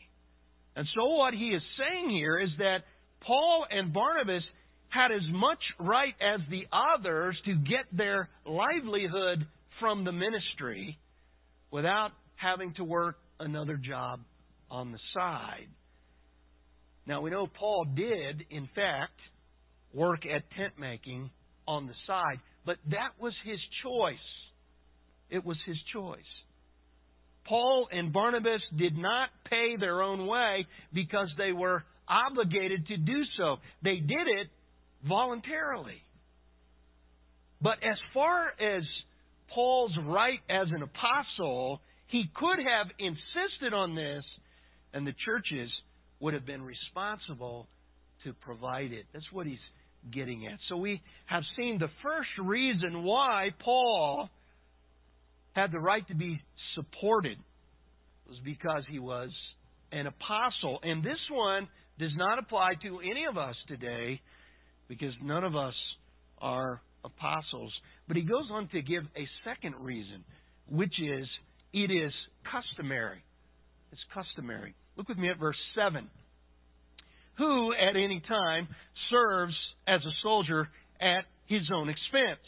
And 0.76 0.86
so, 0.94 1.04
what 1.16 1.34
he 1.34 1.48
is 1.48 1.62
saying 1.78 2.10
here 2.10 2.38
is 2.38 2.50
that 2.58 2.78
Paul 3.26 3.66
and 3.70 3.92
Barnabas 3.92 4.42
had 4.88 5.12
as 5.12 5.22
much 5.30 5.58
right 5.78 6.14
as 6.20 6.40
the 6.50 6.66
others 6.72 7.36
to 7.44 7.54
get 7.54 7.86
their 7.92 8.28
livelihood 8.46 9.46
from 9.78 10.04
the 10.04 10.12
ministry 10.12 10.98
without 11.70 12.10
having 12.36 12.74
to 12.74 12.84
work 12.84 13.16
another 13.38 13.76
job 13.76 14.20
on 14.70 14.92
the 14.92 14.98
side. 15.14 15.68
Now, 17.10 17.20
we 17.22 17.30
know 17.30 17.48
Paul 17.48 17.86
did, 17.86 18.44
in 18.50 18.68
fact, 18.72 19.18
work 19.92 20.20
at 20.26 20.48
tent 20.56 20.74
making 20.78 21.28
on 21.66 21.88
the 21.88 21.92
side, 22.06 22.38
but 22.64 22.76
that 22.88 23.20
was 23.20 23.32
his 23.44 23.58
choice. 23.82 24.14
It 25.28 25.44
was 25.44 25.56
his 25.66 25.76
choice. 25.92 26.20
Paul 27.46 27.88
and 27.90 28.12
Barnabas 28.12 28.60
did 28.78 28.96
not 28.96 29.28
pay 29.50 29.74
their 29.76 30.02
own 30.02 30.28
way 30.28 30.68
because 30.94 31.26
they 31.36 31.50
were 31.50 31.82
obligated 32.08 32.86
to 32.86 32.96
do 32.96 33.22
so. 33.36 33.56
They 33.82 33.96
did 33.96 34.28
it 34.40 34.46
voluntarily. 35.08 36.00
But 37.60 37.78
as 37.82 37.98
far 38.14 38.50
as 38.50 38.84
Paul's 39.52 39.98
right 40.06 40.38
as 40.48 40.68
an 40.72 40.84
apostle, 40.84 41.80
he 42.06 42.30
could 42.36 42.60
have 42.60 42.86
insisted 43.00 43.74
on 43.74 43.96
this, 43.96 44.22
and 44.94 45.04
the 45.04 45.14
churches 45.24 45.70
would 46.20 46.34
have 46.34 46.46
been 46.46 46.62
responsible 46.62 47.66
to 48.24 48.32
provide 48.34 48.92
it. 48.92 49.06
That's 49.12 49.24
what 49.32 49.46
he's 49.46 49.58
getting 50.12 50.46
at. 50.46 50.58
So 50.68 50.76
we 50.76 51.02
have 51.26 51.42
seen 51.56 51.78
the 51.78 51.88
first 52.02 52.28
reason 52.42 53.02
why 53.02 53.50
Paul 53.62 54.28
had 55.52 55.72
the 55.72 55.78
right 55.78 56.06
to 56.08 56.14
be 56.14 56.40
supported 56.74 57.38
was 58.28 58.38
because 58.44 58.84
he 58.88 58.98
was 58.98 59.30
an 59.92 60.06
apostle. 60.06 60.78
And 60.82 61.02
this 61.02 61.18
one 61.30 61.68
does 61.98 62.12
not 62.16 62.38
apply 62.38 62.72
to 62.82 63.00
any 63.00 63.26
of 63.28 63.36
us 63.36 63.56
today 63.68 64.20
because 64.88 65.12
none 65.22 65.44
of 65.44 65.56
us 65.56 65.74
are 66.38 66.80
apostles. 67.04 67.72
But 68.08 68.16
he 68.16 68.22
goes 68.22 68.48
on 68.50 68.68
to 68.68 68.82
give 68.82 69.02
a 69.16 69.26
second 69.44 69.74
reason, 69.80 70.24
which 70.68 70.94
is 71.00 71.26
it 71.72 71.90
is 71.90 72.12
customary. 72.50 73.22
It's 73.92 74.00
customary. 74.14 74.74
Look 75.00 75.08
with 75.08 75.16
me 75.16 75.30
at 75.30 75.38
verse 75.38 75.56
7. 75.74 76.10
Who 77.38 77.72
at 77.72 77.96
any 77.96 78.22
time 78.28 78.68
serves 79.08 79.54
as 79.88 80.02
a 80.02 80.12
soldier 80.22 80.68
at 81.00 81.24
his 81.46 81.62
own 81.74 81.88
expense? 81.88 82.46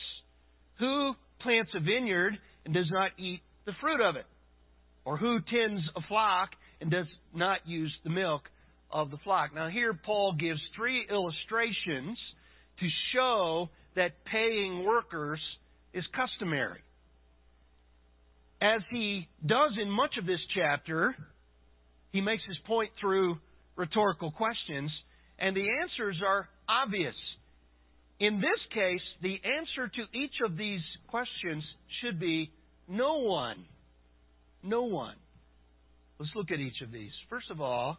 Who 0.79 1.15
plants 1.41 1.71
a 1.75 1.81
vineyard 1.81 2.35
and 2.67 2.75
does 2.75 2.91
not 2.91 3.13
eat 3.17 3.41
the 3.65 3.73
fruit 3.81 4.07
of 4.07 4.17
it? 4.17 4.27
Or 5.07 5.17
who 5.17 5.39
tends 5.41 5.81
a 5.97 6.03
flock 6.09 6.51
and 6.83 6.91
does 6.91 7.07
not 7.35 7.61
use 7.65 7.91
the 8.05 8.11
milk 8.11 8.43
of 8.91 9.11
the 9.11 9.17
flock? 9.25 9.55
Now, 9.55 9.71
here 9.71 9.99
Paul 10.05 10.35
gives 10.39 10.61
three 10.77 11.07
illustrations 11.09 12.19
to 12.81 12.87
show 13.15 13.71
that 13.97 14.27
paying 14.31 14.85
workers 14.85 15.41
is 15.95 16.05
customary. 16.15 16.81
As 18.61 18.83
he 18.91 19.27
does 19.47 19.73
in 19.81 19.89
much 19.91 20.19
of 20.19 20.27
this 20.27 20.41
chapter, 20.55 21.17
he 22.13 22.21
makes 22.21 22.43
his 22.47 22.59
point 22.67 22.91
through 23.01 23.39
rhetorical 23.77 24.31
questions, 24.31 24.91
and 25.39 25.57
the 25.57 25.67
answers 25.83 26.21
are 26.27 26.49
obvious. 26.69 27.15
In 28.21 28.41
this 28.41 28.61
case, 28.73 29.01
the 29.23 29.41
answer 29.45 29.89
to 29.89 30.19
each 30.19 30.35
of 30.47 30.57
these 30.57 30.81
questions 31.09 31.65
should 32.01 32.21
be 32.21 32.53
no 32.89 33.19
one. 33.19 33.65
No 34.63 34.85
one. 34.85 35.17
Let's 36.19 36.33
look 36.37 36.53
at 36.53 36.61
each 36.61 36.81
of 36.85 36.93
these. 36.93 37.11
First 37.29 37.51
of 37.51 37.61
all, 37.61 37.99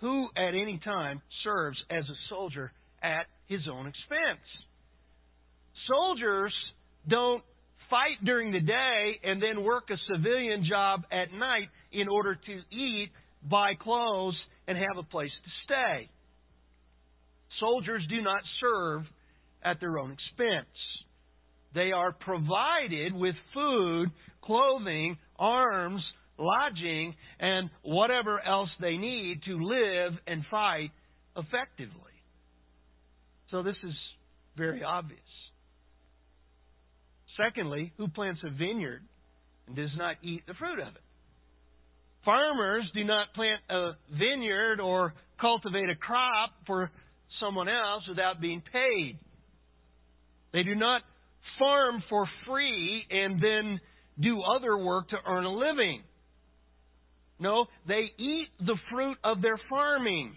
who 0.00 0.28
at 0.36 0.54
any 0.54 0.78
time 0.84 1.20
serves 1.42 1.78
as 1.90 2.04
a 2.04 2.18
soldier 2.28 2.70
at 3.02 3.26
his 3.48 3.62
own 3.70 3.86
expense? 3.86 4.44
Soldiers 5.88 6.52
don't 7.08 7.42
fight 7.90 8.24
during 8.24 8.52
the 8.52 8.60
day 8.60 9.20
and 9.24 9.42
then 9.42 9.64
work 9.64 9.90
a 9.90 9.96
civilian 10.12 10.64
job 10.68 11.02
at 11.10 11.32
night 11.32 11.68
in 11.92 12.08
order 12.08 12.34
to 12.34 12.76
eat, 12.76 13.10
buy 13.42 13.74
clothes, 13.74 14.36
and 14.68 14.76
have 14.76 14.98
a 14.98 15.02
place 15.02 15.30
to 15.44 15.50
stay. 15.64 16.10
Soldiers 17.60 18.02
do 18.08 18.20
not 18.22 18.40
serve 18.60 19.02
at 19.62 19.80
their 19.80 19.98
own 19.98 20.12
expense. 20.12 20.66
They 21.74 21.92
are 21.92 22.12
provided 22.12 23.14
with 23.14 23.34
food, 23.54 24.10
clothing, 24.42 25.16
arms, 25.38 26.02
lodging, 26.38 27.14
and 27.40 27.70
whatever 27.82 28.40
else 28.40 28.68
they 28.80 28.96
need 28.96 29.42
to 29.46 29.58
live 29.58 30.12
and 30.26 30.44
fight 30.50 30.90
effectively. 31.36 32.02
So 33.50 33.62
this 33.62 33.76
is 33.84 33.94
very 34.56 34.82
obvious. 34.82 35.20
Secondly, 37.36 37.92
who 37.96 38.08
plants 38.08 38.40
a 38.44 38.50
vineyard 38.50 39.02
and 39.66 39.76
does 39.76 39.90
not 39.96 40.16
eat 40.22 40.46
the 40.46 40.54
fruit 40.54 40.78
of 40.80 40.88
it? 40.88 41.02
Farmers 42.26 42.84
do 42.92 43.04
not 43.04 43.32
plant 43.34 43.60
a 43.70 43.92
vineyard 44.10 44.80
or 44.80 45.14
cultivate 45.40 45.88
a 45.88 45.94
crop 45.94 46.50
for 46.66 46.90
someone 47.40 47.68
else 47.68 48.02
without 48.08 48.40
being 48.40 48.62
paid. 48.72 49.18
They 50.52 50.64
do 50.64 50.74
not 50.74 51.02
farm 51.58 52.02
for 52.10 52.26
free 52.46 53.04
and 53.10 53.40
then 53.40 53.80
do 54.18 54.42
other 54.42 54.76
work 54.76 55.08
to 55.10 55.16
earn 55.24 55.44
a 55.44 55.52
living. 55.52 56.02
No, 57.38 57.66
they 57.86 58.10
eat 58.18 58.48
the 58.58 58.76
fruit 58.90 59.18
of 59.22 59.40
their 59.40 59.60
farming. 59.70 60.34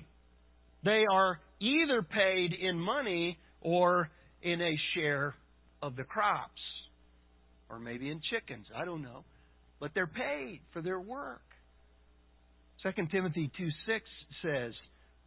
They 0.84 1.06
are 1.12 1.40
either 1.60 2.04
paid 2.04 2.54
in 2.54 2.80
money 2.80 3.40
or 3.62 4.10
in 4.44 4.62
a 4.62 4.76
share 4.94 5.34
of 5.82 5.96
the 5.96 6.04
crops. 6.04 6.62
Or 7.70 7.80
maybe 7.80 8.10
in 8.10 8.22
chickens. 8.30 8.68
I 8.76 8.86
don't 8.86 9.02
know. 9.02 9.24
But 9.80 9.92
they're 9.96 10.08
paid 10.08 10.62
for 10.74 10.82
their 10.82 11.00
work. 11.00 11.42
2 12.84 13.08
Timothy 13.12 13.52
2 13.58 13.70
6 13.86 14.06
says, 14.42 14.74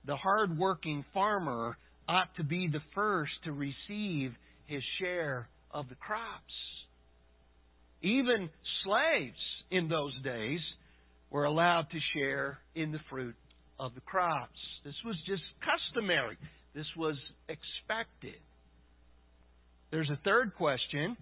The 0.06 0.16
hard-working 0.16 1.04
farmer 1.12 1.76
ought 2.08 2.34
to 2.36 2.44
be 2.44 2.68
the 2.68 2.80
first 2.94 3.32
to 3.44 3.52
receive 3.52 4.32
his 4.66 4.82
share 5.00 5.48
of 5.70 5.88
the 5.88 5.94
crops. 5.96 6.52
Even 8.00 8.48
slaves 8.84 9.36
in 9.70 9.88
those 9.88 10.12
days 10.24 10.60
were 11.30 11.44
allowed 11.44 11.86
to 11.90 11.98
share 12.14 12.58
in 12.74 12.90
the 12.90 12.98
fruit 13.10 13.36
of 13.78 13.94
the 13.94 14.00
crops. 14.00 14.58
This 14.84 14.94
was 15.04 15.16
just 15.26 15.42
customary, 15.60 16.36
this 16.74 16.86
was 16.96 17.16
expected. 17.48 18.40
There's 19.90 20.10
a 20.10 20.18
third 20.24 20.54
question 20.56 21.16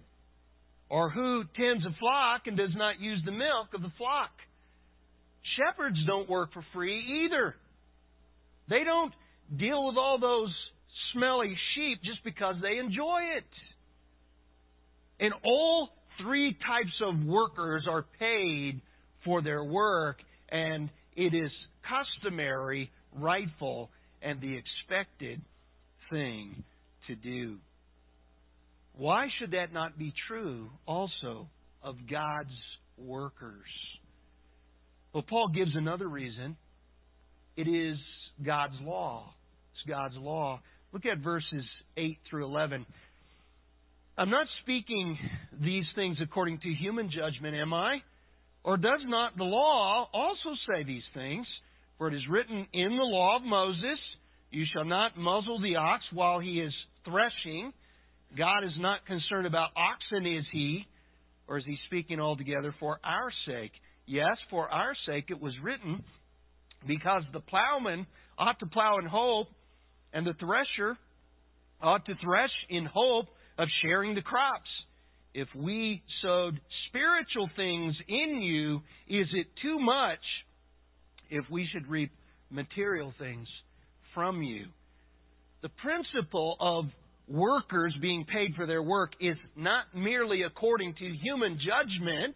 or 0.89 1.09
who 1.09 1.43
tends 1.55 1.85
a 1.85 1.95
flock 1.99 2.47
and 2.47 2.57
does 2.57 2.75
not 2.75 2.99
use 2.99 3.21
the 3.25 3.31
milk 3.31 3.73
of 3.73 3.81
the 3.81 3.91
flock? 3.97 4.31
Shepherds 5.57 5.97
don't 6.05 6.29
work 6.29 6.53
for 6.53 6.63
free 6.73 7.25
either. 7.25 7.55
They 8.69 8.83
don't 8.83 9.13
deal 9.57 9.87
with 9.87 9.97
all 9.97 10.19
those 10.19 10.53
smelly 11.13 11.55
sheep 11.75 12.01
just 12.03 12.23
because 12.23 12.55
they 12.61 12.77
enjoy 12.77 13.21
it. 13.37 13.43
And 15.19 15.33
all 15.43 15.89
three 16.21 16.53
types 16.53 17.01
of 17.05 17.25
workers 17.25 17.85
are 17.89 18.05
paid 18.19 18.81
for 19.25 19.41
their 19.41 19.63
work, 19.63 20.17
and 20.49 20.89
it 21.15 21.33
is 21.33 21.51
customary, 21.87 22.91
rightful, 23.13 23.89
and 24.21 24.39
the 24.41 24.57
expected 24.57 25.41
thing 26.09 26.63
to 27.07 27.15
do. 27.15 27.57
Why 28.97 29.27
should 29.39 29.51
that 29.51 29.73
not 29.73 29.97
be 29.97 30.13
true 30.27 30.69
also 30.87 31.47
of 31.83 31.95
God's 32.09 32.49
workers? 32.97 33.61
Well, 35.13 35.23
Paul 35.27 35.49
gives 35.49 35.71
another 35.75 36.07
reason. 36.07 36.55
It 37.57 37.67
is 37.67 37.97
God's 38.45 38.75
law. 38.81 39.33
It's 39.73 39.89
God's 39.89 40.15
law. 40.17 40.61
Look 40.93 41.05
at 41.05 41.19
verses 41.19 41.63
8 41.97 42.17
through 42.29 42.45
11. 42.45 42.85
I'm 44.17 44.29
not 44.29 44.47
speaking 44.63 45.17
these 45.61 45.85
things 45.95 46.17
according 46.21 46.59
to 46.59 46.69
human 46.69 47.09
judgment, 47.09 47.55
am 47.55 47.73
I? 47.73 47.97
Or 48.63 48.77
does 48.77 48.99
not 49.05 49.37
the 49.37 49.43
law 49.43 50.07
also 50.13 50.55
say 50.69 50.83
these 50.83 51.03
things? 51.13 51.45
For 51.97 52.07
it 52.07 52.13
is 52.13 52.23
written 52.29 52.67
in 52.73 52.89
the 52.89 53.03
law 53.03 53.37
of 53.37 53.43
Moses, 53.43 53.99
You 54.49 54.65
shall 54.73 54.85
not 54.85 55.17
muzzle 55.17 55.59
the 55.61 55.75
ox 55.75 56.03
while 56.13 56.39
he 56.39 56.59
is 56.59 56.73
threshing. 57.05 57.73
God 58.37 58.63
is 58.63 58.73
not 58.77 59.05
concerned 59.05 59.47
about 59.47 59.69
oxen, 59.75 60.25
is 60.25 60.45
he? 60.51 60.85
Or 61.51 61.57
is 61.57 61.65
he 61.65 61.77
speaking 61.87 62.21
altogether 62.21 62.73
for 62.79 63.01
our 63.03 63.29
sake? 63.45 63.73
Yes, 64.07 64.37
for 64.49 64.69
our 64.69 64.93
sake 65.05 65.25
it 65.27 65.41
was 65.41 65.51
written, 65.61 66.01
because 66.87 67.23
the 67.33 67.41
plowman 67.41 68.07
ought 68.37 68.57
to 68.61 68.67
plow 68.67 68.99
in 68.99 69.05
hope, 69.05 69.47
and 70.13 70.25
the 70.25 70.33
thresher 70.39 70.97
ought 71.81 72.05
to 72.05 72.13
thresh 72.23 72.51
in 72.69 72.85
hope 72.85 73.25
of 73.57 73.67
sharing 73.81 74.15
the 74.15 74.21
crops. 74.21 74.69
If 75.33 75.49
we 75.53 76.01
sowed 76.21 76.57
spiritual 76.87 77.49
things 77.57 77.95
in 78.07 78.41
you, 78.41 78.77
is 79.09 79.27
it 79.33 79.47
too 79.61 79.77
much 79.77 80.23
if 81.29 81.43
we 81.51 81.67
should 81.73 81.85
reap 81.87 82.11
material 82.49 83.13
things 83.19 83.49
from 84.15 84.41
you? 84.41 84.67
The 85.63 85.69
principle 85.83 86.55
of 86.61 86.85
workers 87.31 87.95
being 88.01 88.25
paid 88.25 88.55
for 88.55 88.65
their 88.65 88.83
work 88.83 89.11
is 89.19 89.37
not 89.55 89.85
merely 89.95 90.43
according 90.43 90.93
to 90.95 91.05
human 91.21 91.57
judgment, 91.57 92.35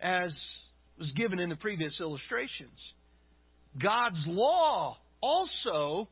as 0.00 0.30
was 0.98 1.08
given 1.16 1.38
in 1.38 1.48
the 1.48 1.56
previous 1.56 1.92
illustrations. 2.00 2.78
God's 3.82 4.16
law 4.26 4.96
also 5.20 6.08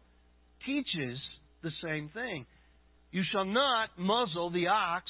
teaches 0.64 1.18
the 1.62 1.70
same 1.85 2.11
thing. 2.12 2.46
You 3.12 3.22
shall 3.33 3.44
not 3.44 3.90
muzzle 3.99 4.51
the 4.51 4.68
ox 4.68 5.05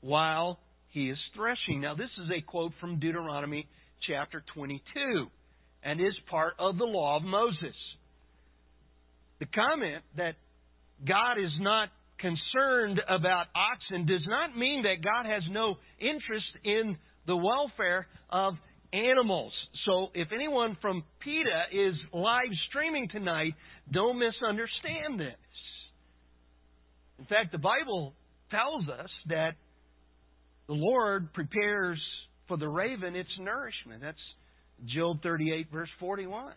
while 0.00 0.58
he 0.88 1.10
is 1.10 1.18
threshing. 1.34 1.80
Now, 1.80 1.94
this 1.94 2.10
is 2.24 2.30
a 2.36 2.42
quote 2.42 2.72
from 2.80 2.98
Deuteronomy 2.98 3.66
chapter 4.08 4.42
22 4.54 5.26
and 5.82 6.00
is 6.00 6.14
part 6.30 6.54
of 6.58 6.78
the 6.78 6.84
law 6.84 7.16
of 7.16 7.22
Moses. 7.22 7.76
The 9.38 9.46
comment 9.46 10.02
that 10.16 10.34
God 11.06 11.32
is 11.38 11.50
not 11.60 11.88
concerned 12.18 13.00
about 13.08 13.46
oxen 13.54 14.06
does 14.06 14.24
not 14.26 14.56
mean 14.56 14.82
that 14.82 15.04
God 15.04 15.28
has 15.28 15.42
no 15.50 15.76
interest 16.00 16.46
in 16.64 16.96
the 17.26 17.36
welfare 17.36 18.06
of 18.30 18.54
animals. 18.92 19.52
So 19.86 20.08
if 20.14 20.28
anyone 20.32 20.76
from 20.80 21.02
PETA 21.20 21.64
is 21.72 21.94
live 22.12 22.52
streaming 22.68 23.08
tonight, 23.08 23.54
don't 23.90 24.18
misunderstand 24.18 25.18
this. 25.18 25.36
In 27.18 27.24
fact, 27.26 27.52
the 27.52 27.58
Bible 27.58 28.14
tells 28.50 28.88
us 28.88 29.10
that 29.28 29.52
the 30.68 30.74
Lord 30.74 31.32
prepares 31.32 32.00
for 32.48 32.56
the 32.56 32.68
raven 32.68 33.16
its 33.16 33.30
nourishment. 33.38 34.02
That's 34.02 34.18
Job 34.94 35.22
38, 35.22 35.68
verse 35.72 35.88
41. 36.00 36.52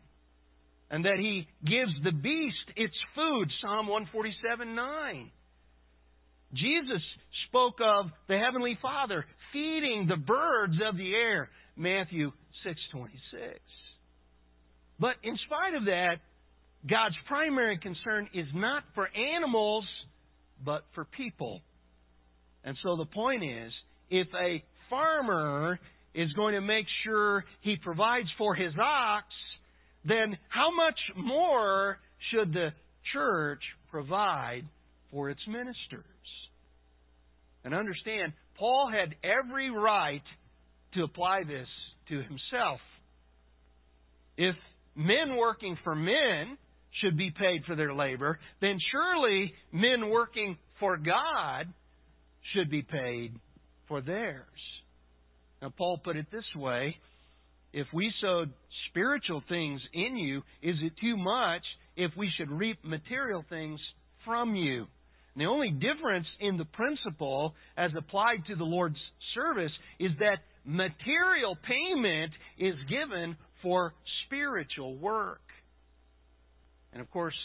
And 0.92 1.06
that 1.06 1.18
he 1.20 1.48
gives 1.64 1.92
the 2.04 2.12
beast 2.12 2.56
its 2.76 2.96
food, 3.16 3.50
Psalm 3.62 3.88
147, 3.88 4.76
9. 4.76 5.32
Jesus 6.56 7.02
spoke 7.48 7.76
of 7.84 8.08
the 8.28 8.38
Heavenly 8.38 8.78
Father 8.82 9.26
feeding 9.52 10.08
the 10.08 10.18
birds 10.18 10.76
of 10.88 10.98
the 10.98 11.14
air. 11.14 11.50
Matthew 11.76 12.32
6:26. 12.64 13.60
But 15.00 15.16
in 15.24 15.38
spite 15.46 15.76
of 15.76 15.86
that, 15.86 16.20
God's 16.88 17.16
primary 17.28 17.78
concern 17.78 18.30
is 18.34 18.48
not 18.54 18.84
for 18.94 19.08
animals, 19.08 19.86
but 20.64 20.86
for 20.94 21.06
people. 21.06 21.62
And 22.64 22.78
so 22.84 22.96
the 22.96 23.06
point 23.06 23.44
is, 23.44 23.74
if 24.10 24.28
a 24.34 24.64
farmer 24.90 25.80
is 26.14 26.32
going 26.34 26.54
to 26.54 26.62
make 26.62 26.86
sure 27.04 27.44
he 27.62 27.76
provides 27.78 28.30
for 28.38 28.56
his 28.56 28.74
ox, 28.80 29.26
then 30.06 30.38
how 30.50 30.72
much 30.72 31.00
more 31.18 32.00
should 32.32 32.54
the 32.54 32.70
church 33.12 33.62
provide 33.90 34.64
for 35.12 35.30
its 35.30 35.42
ministers? 35.48 36.15
And 37.66 37.74
understand, 37.74 38.32
Paul 38.58 38.90
had 38.92 39.16
every 39.24 39.72
right 39.72 40.22
to 40.94 41.04
apply 41.04 41.44
this 41.44 41.68
to 42.10 42.16
himself. 42.16 42.80
If 44.38 44.56
men 44.96 45.36
working 45.36 45.78
for 45.84 45.96
men 45.96 46.58
should 47.02 47.18
be 47.18 47.32
paid 47.32 47.64
for 47.66 47.76
their 47.76 47.94
labor, 47.94 48.40
then 48.62 48.78
surely 48.92 49.52
men 49.74 50.10
working 50.10 50.58
for 50.80 50.96
God 50.96 51.68
should 52.54 52.70
be 52.70 52.84
paid 52.84 53.34
for 53.88 54.00
theirs. 54.00 54.46
Now, 55.62 55.74
Paul 55.76 56.00
put 56.04 56.16
it 56.16 56.28
this 56.32 56.46
way 56.56 56.96
if 57.74 57.88
we 57.94 58.14
sowed 58.22 58.54
spiritual 58.90 59.42
things 59.50 59.82
in 59.94 60.16
you, 60.16 60.44
is 60.62 60.76
it 60.82 60.94
too 61.02 61.18
much 61.18 61.64
if 61.98 62.12
we 62.16 62.30
should 62.38 62.52
reap 62.52 62.78
material 62.86 63.44
things 63.50 63.80
from 64.24 64.56
you? 64.56 64.86
And 65.36 65.42
the 65.42 65.50
only 65.50 65.72
difference 65.72 66.28
in 66.40 66.58
the 66.58 66.66
principle 66.66 67.54
as 67.78 67.92
applied 67.98 68.46
to 68.48 68.56
the 68.56 68.64
Lord's 68.64 68.96
service 69.34 69.72
is 70.00 70.12
that 70.20 70.40
material 70.64 71.58
payment 71.68 72.32
is 72.58 72.76
given 72.90 73.36
for 73.62 73.94
spiritual 74.26 74.98
work. 74.98 75.42
And 76.94 77.02
of 77.02 77.12
course, 77.12 77.36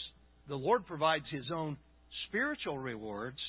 the 0.47 0.55
Lord 0.55 0.85
provides 0.85 1.25
His 1.29 1.45
own 1.53 1.75
spiritual 2.27 2.79
rewards, 2.79 3.39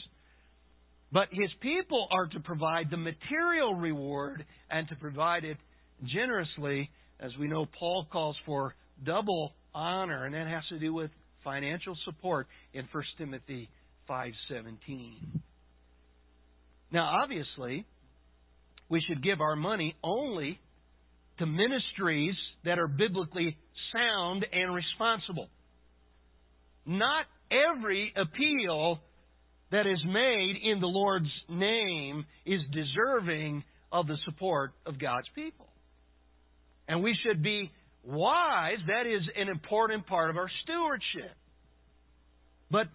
but 1.12 1.28
His 1.30 1.50
people 1.60 2.08
are 2.10 2.26
to 2.26 2.40
provide 2.40 2.90
the 2.90 2.96
material 2.96 3.74
reward 3.74 4.44
and 4.70 4.88
to 4.88 4.96
provide 4.96 5.44
it 5.44 5.56
generously. 6.04 6.90
As 7.20 7.30
we 7.38 7.46
know, 7.46 7.66
Paul 7.78 8.06
calls 8.10 8.36
for 8.44 8.74
double 9.04 9.52
honor, 9.72 10.26
and 10.26 10.34
that 10.34 10.48
has 10.48 10.64
to 10.70 10.80
do 10.80 10.92
with 10.92 11.12
financial 11.44 11.96
support 12.04 12.48
in 12.74 12.88
1 12.90 13.04
Timothy 13.18 13.68
5:17. 14.08 15.42
Now, 16.90 17.20
obviously, 17.22 17.86
we 18.88 19.00
should 19.00 19.22
give 19.22 19.40
our 19.40 19.56
money 19.56 19.96
only 20.02 20.60
to 21.38 21.46
ministries 21.46 22.36
that 22.64 22.78
are 22.78 22.88
biblically 22.88 23.56
sound 23.92 24.44
and 24.52 24.74
responsible. 24.74 25.48
Not 26.84 27.24
every 27.50 28.12
appeal 28.16 29.00
that 29.70 29.86
is 29.86 29.98
made 30.04 30.56
in 30.62 30.80
the 30.80 30.86
Lord's 30.86 31.30
name 31.48 32.26
is 32.44 32.60
deserving 32.72 33.64
of 33.90 34.06
the 34.06 34.16
support 34.26 34.72
of 34.84 34.98
God's 34.98 35.28
people. 35.34 35.68
And 36.88 37.02
we 37.02 37.16
should 37.24 37.42
be 37.42 37.70
wise. 38.04 38.78
That 38.86 39.06
is 39.06 39.22
an 39.36 39.48
important 39.48 40.06
part 40.06 40.28
of 40.30 40.36
our 40.36 40.50
stewardship. 40.62 41.34
But 42.70 42.88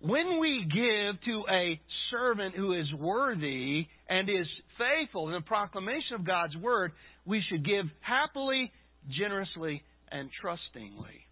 when 0.00 0.38
we 0.40 0.64
give 0.64 1.20
to 1.24 1.44
a 1.50 1.80
servant 2.10 2.54
who 2.54 2.72
is 2.72 2.86
worthy 2.98 3.86
and 4.08 4.28
is 4.28 4.46
faithful 4.78 5.28
in 5.28 5.34
the 5.34 5.40
proclamation 5.40 6.14
of 6.14 6.26
God's 6.26 6.56
word, 6.56 6.92
we 7.24 7.42
should 7.48 7.64
give 7.64 7.86
happily, 8.00 8.70
generously, 9.10 9.82
and 10.10 10.30
trustingly. 10.40 11.26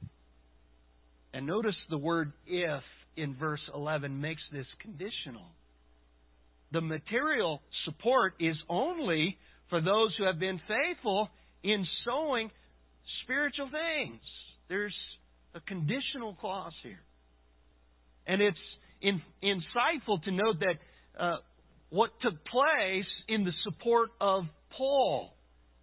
And 1.34 1.46
notice 1.46 1.74
the 1.90 1.98
word 1.98 2.32
if 2.46 2.82
in 3.16 3.34
verse 3.36 3.60
11 3.74 4.20
makes 4.20 4.42
this 4.52 4.66
conditional. 4.80 5.46
The 6.72 6.80
material 6.80 7.60
support 7.84 8.34
is 8.40 8.56
only 8.68 9.36
for 9.68 9.80
those 9.80 10.14
who 10.16 10.24
have 10.24 10.38
been 10.38 10.60
faithful 10.66 11.28
in 11.62 11.86
sowing 12.04 12.50
spiritual 13.22 13.68
things. 13.70 14.20
There's 14.68 14.94
a 15.54 15.60
conditional 15.60 16.34
clause 16.40 16.72
here. 16.82 17.00
And 18.26 18.40
it's 18.40 18.58
in, 19.00 19.20
insightful 19.42 20.22
to 20.24 20.30
note 20.30 20.60
that 20.60 21.22
uh, 21.22 21.36
what 21.90 22.10
took 22.22 22.44
place 22.46 23.06
in 23.28 23.44
the 23.44 23.52
support 23.64 24.10
of 24.20 24.44
Paul 24.76 25.30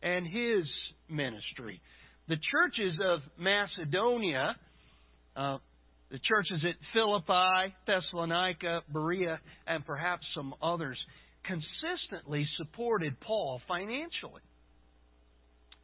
and 0.02 0.26
his 0.26 0.66
ministry. 1.10 1.82
The 2.28 2.38
churches 2.52 2.98
of 3.04 3.20
Macedonia, 3.38 4.56
uh, 5.36 5.58
the 6.12 6.20
churches 6.28 6.64
at 6.68 6.76
Philippi, 6.94 7.76
Thessalonica, 7.86 8.82
Berea, 8.92 9.40
and 9.68 9.86
perhaps 9.86 10.24
some 10.36 10.54
others, 10.62 10.98
consistently 11.44 12.48
supported 12.58 13.20
Paul 13.22 13.62
financially. 13.68 14.42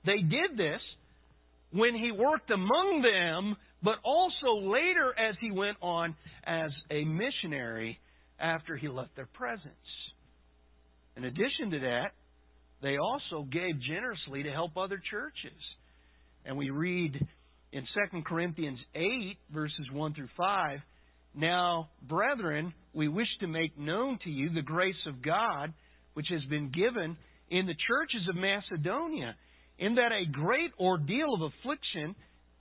They 0.05 0.17
did 0.17 0.57
this 0.57 0.81
when 1.71 1.95
he 1.95 2.11
worked 2.11 2.51
among 2.51 3.01
them 3.01 3.55
but 3.85 3.97
also 4.03 4.67
later 4.67 5.13
as 5.17 5.35
he 5.39 5.51
went 5.51 5.77
on 5.79 6.15
as 6.43 6.71
a 6.89 7.05
missionary 7.05 7.99
after 8.39 8.75
he 8.75 8.89
left 8.89 9.15
their 9.15 9.27
presence. 9.27 9.69
In 11.15 11.23
addition 11.23 11.69
to 11.69 11.79
that, 11.81 12.07
they 12.81 12.97
also 12.97 13.43
gave 13.43 13.79
generously 13.87 14.41
to 14.43 14.51
help 14.51 14.75
other 14.75 14.99
churches. 15.11 15.61
And 16.45 16.57
we 16.57 16.71
read 16.71 17.15
in 17.71 17.83
2 18.11 18.21
Corinthians 18.23 18.79
8, 18.95 19.37
verses 19.53 19.87
1 19.93 20.13
through 20.15 20.29
5 20.35 20.79
Now, 21.35 21.89
brethren, 22.01 22.73
we 22.93 23.07
wish 23.07 23.27
to 23.41 23.47
make 23.47 23.77
known 23.77 24.17
to 24.23 24.31
you 24.31 24.49
the 24.49 24.63
grace 24.63 24.95
of 25.07 25.21
God 25.21 25.73
which 26.15 26.27
has 26.31 26.43
been 26.49 26.71
given 26.71 27.17
in 27.51 27.67
the 27.67 27.75
churches 27.87 28.27
of 28.29 28.35
Macedonia, 28.35 29.35
in 29.77 29.95
that 29.95 30.11
a 30.11 30.31
great 30.31 30.71
ordeal 30.79 31.35
of 31.35 31.41
affliction 31.41 32.15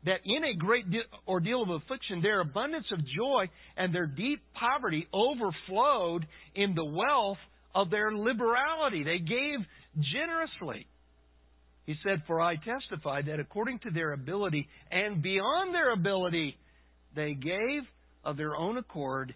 that 0.04 0.20
in 0.24 0.44
a 0.44 0.54
great 0.54 0.84
ordeal 1.26 1.62
of 1.62 1.70
affliction, 1.70 2.20
their 2.22 2.40
abundance 2.40 2.86
of 2.92 2.98
joy 3.00 3.46
and 3.76 3.94
their 3.94 4.06
deep 4.06 4.40
poverty 4.54 5.06
overflowed 5.12 6.26
in 6.54 6.74
the 6.74 6.84
wealth 6.84 7.38
of 7.74 7.90
their 7.90 8.12
liberality. 8.12 9.02
They 9.02 9.18
gave 9.18 9.60
generously. 10.12 10.86
He 11.86 11.94
said, 12.02 12.22
For 12.26 12.40
I 12.40 12.56
testify 12.56 13.22
that 13.22 13.40
according 13.40 13.80
to 13.80 13.90
their 13.90 14.12
ability 14.12 14.68
and 14.90 15.22
beyond 15.22 15.74
their 15.74 15.92
ability, 15.92 16.56
they 17.14 17.34
gave 17.34 17.82
of 18.24 18.36
their 18.36 18.56
own 18.56 18.78
accord, 18.78 19.34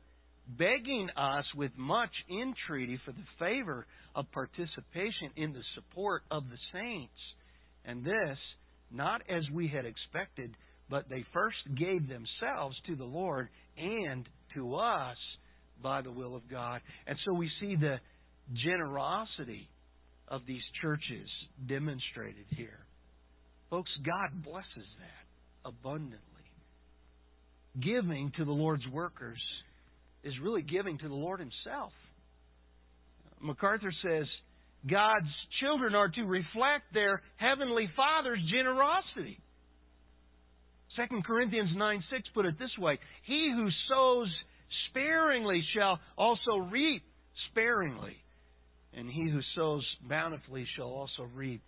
begging 0.59 1.09
us 1.17 1.45
with 1.55 1.73
much 1.77 2.11
entreaty 2.31 2.99
for 3.05 3.13
the 3.13 3.25
favor 3.39 3.87
of 4.15 4.31
participation 4.33 5.31
in 5.37 5.53
the 5.53 5.63
support 5.75 6.23
of 6.31 6.45
the 6.45 6.57
saints. 6.73 7.13
And 7.85 8.05
this, 8.05 8.39
not 8.91 9.23
as 9.29 9.43
we 9.53 9.69
had 9.69 9.85
expected, 9.85 10.57
but 10.91 11.09
they 11.09 11.25
first 11.33 11.57
gave 11.77 12.09
themselves 12.09 12.77
to 12.87 12.97
the 12.97 13.05
Lord 13.05 13.49
and 13.77 14.29
to 14.55 14.75
us 14.77 15.17
by 15.83 16.03
the 16.03 16.11
will 16.11 16.35
of 16.35 16.49
God. 16.51 16.81
And 17.07 17.17
so 17.25 17.35
we 17.35 17.51
see 17.61 17.77
the 17.77 17.97
generosity 18.65 19.69
of 20.27 20.43
these 20.47 20.63
churches 20.83 21.29
demonstrated 21.69 22.47
here. 22.51 22.79
Folks, 23.71 23.91
God 24.05 24.43
blesses 24.43 24.67
that 24.99 25.69
abundantly. 25.69 26.19
Giving 27.81 28.33
to 28.39 28.45
the 28.45 28.53
Lord's 28.53 28.87
workers 28.89 29.41
is 30.25 30.33
really 30.43 30.63
giving 30.63 30.99
to 30.99 31.09
the 31.09 31.15
Lord 31.15 31.41
Himself. 31.41 31.93
MacArthur 33.41 33.93
says, 34.03 34.27
God's 34.87 35.27
children 35.61 35.95
are 35.95 36.09
to 36.09 36.23
reflect 36.23 36.93
their 36.95 37.23
Heavenly 37.37 37.89
Father's 37.97 38.41
generosity. 38.51 39.39
2 40.97 41.23
Corinthians 41.27 41.71
9 41.77 42.05
6 42.11 42.23
put 42.35 42.47
it 42.47 42.59
this 42.59 42.77
way 42.79 42.99
He 43.25 43.53
who 43.55 43.69
sows 43.89 44.29
sparingly 44.89 45.63
shall 45.75 45.99
also 46.17 46.57
reap 46.71 47.03
sparingly, 47.51 48.17
and 48.95 49.09
he 49.09 49.29
who 49.31 49.41
sows 49.55 49.85
bountifully 50.09 50.67
shall 50.77 50.89
also 50.89 51.29
reap 51.35 51.63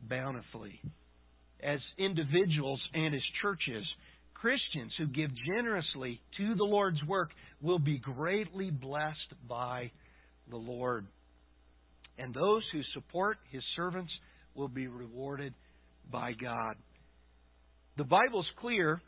bountifully. 0.00 0.80
As 1.62 1.78
individuals 1.96 2.80
and 2.92 3.14
as 3.14 3.20
churches, 3.40 3.84
Christians 4.34 4.92
who 4.98 5.06
give 5.06 5.30
generously 5.46 6.20
to 6.38 6.54
the 6.56 6.64
Lord's 6.64 7.02
work 7.04 7.30
will 7.60 7.78
be 7.78 7.98
greatly 7.98 8.70
blessed 8.70 9.34
by 9.48 9.92
the 10.50 10.56
Lord 10.56 11.06
and 12.22 12.32
those 12.32 12.62
who 12.72 12.80
support 12.94 13.38
his 13.50 13.62
servants 13.74 14.12
will 14.54 14.68
be 14.68 14.86
rewarded 14.86 15.52
by 16.10 16.32
God. 16.32 16.76
The 17.96 18.04
Bible's 18.04 18.46
clear. 18.60 19.00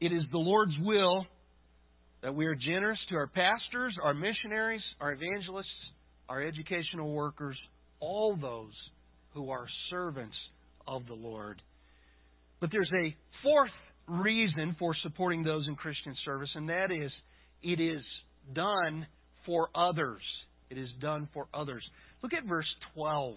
It 0.00 0.12
is 0.12 0.22
the 0.32 0.38
Lord's 0.38 0.74
will 0.82 1.24
that 2.22 2.34
we 2.34 2.46
are 2.46 2.56
generous 2.56 2.98
to 3.10 3.16
our 3.16 3.28
pastors, 3.28 3.94
our 4.02 4.12
missionaries, 4.12 4.82
our 5.00 5.12
evangelists, 5.12 5.66
our 6.28 6.42
educational 6.42 7.12
workers, 7.12 7.56
all 8.00 8.36
those 8.36 8.72
who 9.32 9.50
are 9.50 9.66
servants 9.90 10.34
of 10.88 11.06
the 11.06 11.14
Lord. 11.14 11.62
But 12.60 12.70
there's 12.72 12.90
a 12.92 13.14
fourth 13.42 13.70
reason 14.08 14.74
for 14.80 14.96
supporting 15.04 15.44
those 15.44 15.64
in 15.68 15.76
Christian 15.76 16.16
service, 16.24 16.50
and 16.56 16.68
that 16.68 16.90
is 16.90 17.12
it 17.62 17.80
is 17.80 18.02
done 18.52 19.06
for 19.46 19.68
others. 19.76 20.22
It 20.74 20.80
is 20.80 20.88
done 21.00 21.28
for 21.32 21.46
others. 21.54 21.84
Look 22.20 22.32
at 22.32 22.44
verse 22.48 22.66
12. 22.94 23.36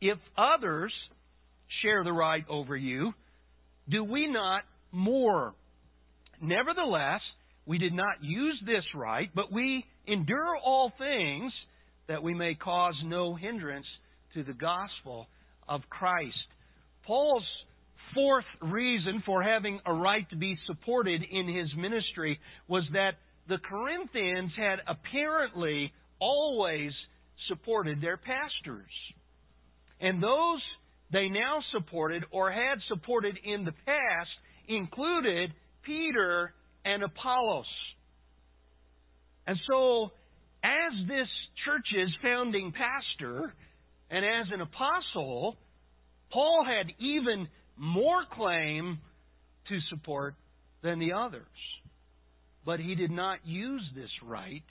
If 0.00 0.18
others 0.38 0.92
share 1.82 2.02
the 2.02 2.12
right 2.12 2.44
over 2.48 2.74
you, 2.74 3.12
do 3.88 4.02
we 4.02 4.28
not 4.28 4.62
more? 4.92 5.52
Nevertheless, 6.40 7.20
we 7.66 7.76
did 7.76 7.92
not 7.92 8.22
use 8.22 8.58
this 8.64 8.84
right, 8.94 9.28
but 9.34 9.52
we 9.52 9.84
endure 10.06 10.56
all 10.56 10.90
things 10.96 11.52
that 12.08 12.22
we 12.22 12.32
may 12.32 12.54
cause 12.54 12.94
no 13.04 13.34
hindrance 13.34 13.86
to 14.32 14.42
the 14.42 14.54
gospel 14.54 15.26
of 15.68 15.82
Christ. 15.90 16.34
Paul's 17.06 17.44
fourth 18.14 18.44
reason 18.62 19.22
for 19.26 19.42
having 19.42 19.80
a 19.84 19.92
right 19.92 20.28
to 20.30 20.36
be 20.36 20.56
supported 20.66 21.22
in 21.30 21.46
his 21.54 21.68
ministry 21.76 22.38
was 22.68 22.84
that 22.94 23.16
the 23.48 23.58
Corinthians 23.58 24.52
had 24.56 24.80
apparently 24.86 25.92
always 26.20 26.92
supported 27.48 28.00
their 28.00 28.16
pastors. 28.16 28.90
And 30.00 30.22
those 30.22 30.60
they 31.12 31.28
now 31.28 31.60
supported 31.72 32.24
or 32.30 32.50
had 32.50 32.78
supported 32.88 33.38
in 33.44 33.64
the 33.64 33.72
past 33.84 34.30
included 34.68 35.52
Peter 35.84 36.52
and 36.84 37.02
Apollos. 37.02 37.66
And 39.46 39.56
so, 39.68 40.10
as 40.64 41.06
this 41.06 41.28
church's 41.64 42.12
founding 42.22 42.72
pastor 42.72 43.54
and 44.10 44.24
as 44.24 44.46
an 44.52 44.60
apostle, 44.60 45.56
Paul 46.32 46.64
had 46.66 46.92
even 46.98 47.46
more 47.76 48.24
claim 48.32 48.98
to 49.68 49.78
support 49.90 50.34
than 50.82 50.98
the 50.98 51.12
others. 51.12 51.46
But 52.66 52.80
he 52.80 52.94
did 52.96 53.10
not 53.10 53.38
use 53.46 53.82
this 53.94 54.10
right 54.22 54.62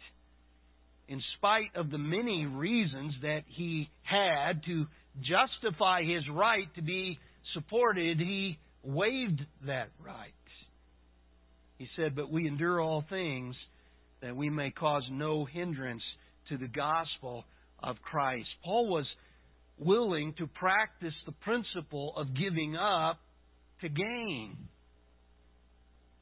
in 1.07 1.21
spite 1.37 1.75
of 1.75 1.91
the 1.91 1.97
many 1.97 2.45
reasons 2.45 3.13
that 3.21 3.41
he 3.47 3.89
had 4.03 4.63
to 4.65 4.85
justify 5.21 6.03
his 6.03 6.23
right 6.31 6.67
to 6.75 6.81
be 6.81 7.19
supported, 7.53 8.19
he 8.19 8.57
waived 8.83 9.41
that 9.67 9.89
right. 10.03 10.31
He 11.77 11.87
said, 11.95 12.15
But 12.15 12.31
we 12.31 12.47
endure 12.47 12.81
all 12.81 13.03
things 13.09 13.55
that 14.21 14.35
we 14.35 14.49
may 14.49 14.71
cause 14.71 15.03
no 15.11 15.45
hindrance 15.45 16.01
to 16.49 16.57
the 16.57 16.67
gospel 16.67 17.43
of 17.83 17.97
Christ. 18.01 18.47
Paul 18.63 18.89
was 18.89 19.05
willing 19.77 20.33
to 20.37 20.47
practice 20.47 21.13
the 21.25 21.33
principle 21.33 22.13
of 22.15 22.35
giving 22.35 22.75
up 22.75 23.19
to 23.81 23.89
gain. 23.89 24.57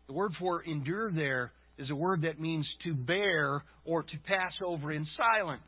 The 0.08 0.14
word 0.14 0.34
for 0.40 0.64
endure 0.64 1.12
there 1.12 1.52
is 1.78 1.90
a 1.90 1.96
word 1.96 2.22
that 2.24 2.40
means 2.40 2.66
to 2.86 2.94
bear 2.94 3.64
or 3.86 4.04
to 4.04 4.18
pass 4.28 4.52
over 4.66 4.92
in 4.92 5.08
silence. 5.18 5.62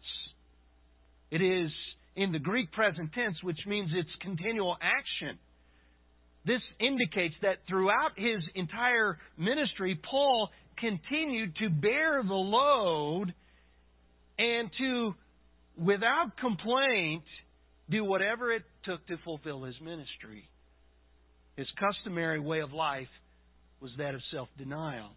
It 1.31 1.41
is 1.41 1.71
in 2.15 2.31
the 2.31 2.39
Greek 2.39 2.71
present 2.71 3.11
tense, 3.13 3.35
which 3.43 3.59
means 3.67 3.89
it's 3.93 4.09
continual 4.21 4.77
action. 4.81 5.37
This 6.45 6.61
indicates 6.79 7.35
that 7.41 7.57
throughout 7.67 8.11
his 8.17 8.41
entire 8.53 9.17
ministry, 9.37 9.99
Paul 10.09 10.49
continued 10.77 11.55
to 11.57 11.69
bear 11.69 12.21
the 12.21 12.33
load 12.33 13.33
and 14.37 14.69
to, 14.77 15.15
without 15.77 16.37
complaint, 16.39 17.23
do 17.89 18.03
whatever 18.03 18.53
it 18.53 18.63
took 18.83 19.05
to 19.07 19.17
fulfill 19.23 19.63
his 19.63 19.75
ministry. 19.81 20.47
His 21.55 21.67
customary 21.79 22.39
way 22.39 22.59
of 22.59 22.73
life 22.73 23.07
was 23.81 23.91
that 23.97 24.13
of 24.13 24.21
self 24.31 24.49
denial. 24.57 25.11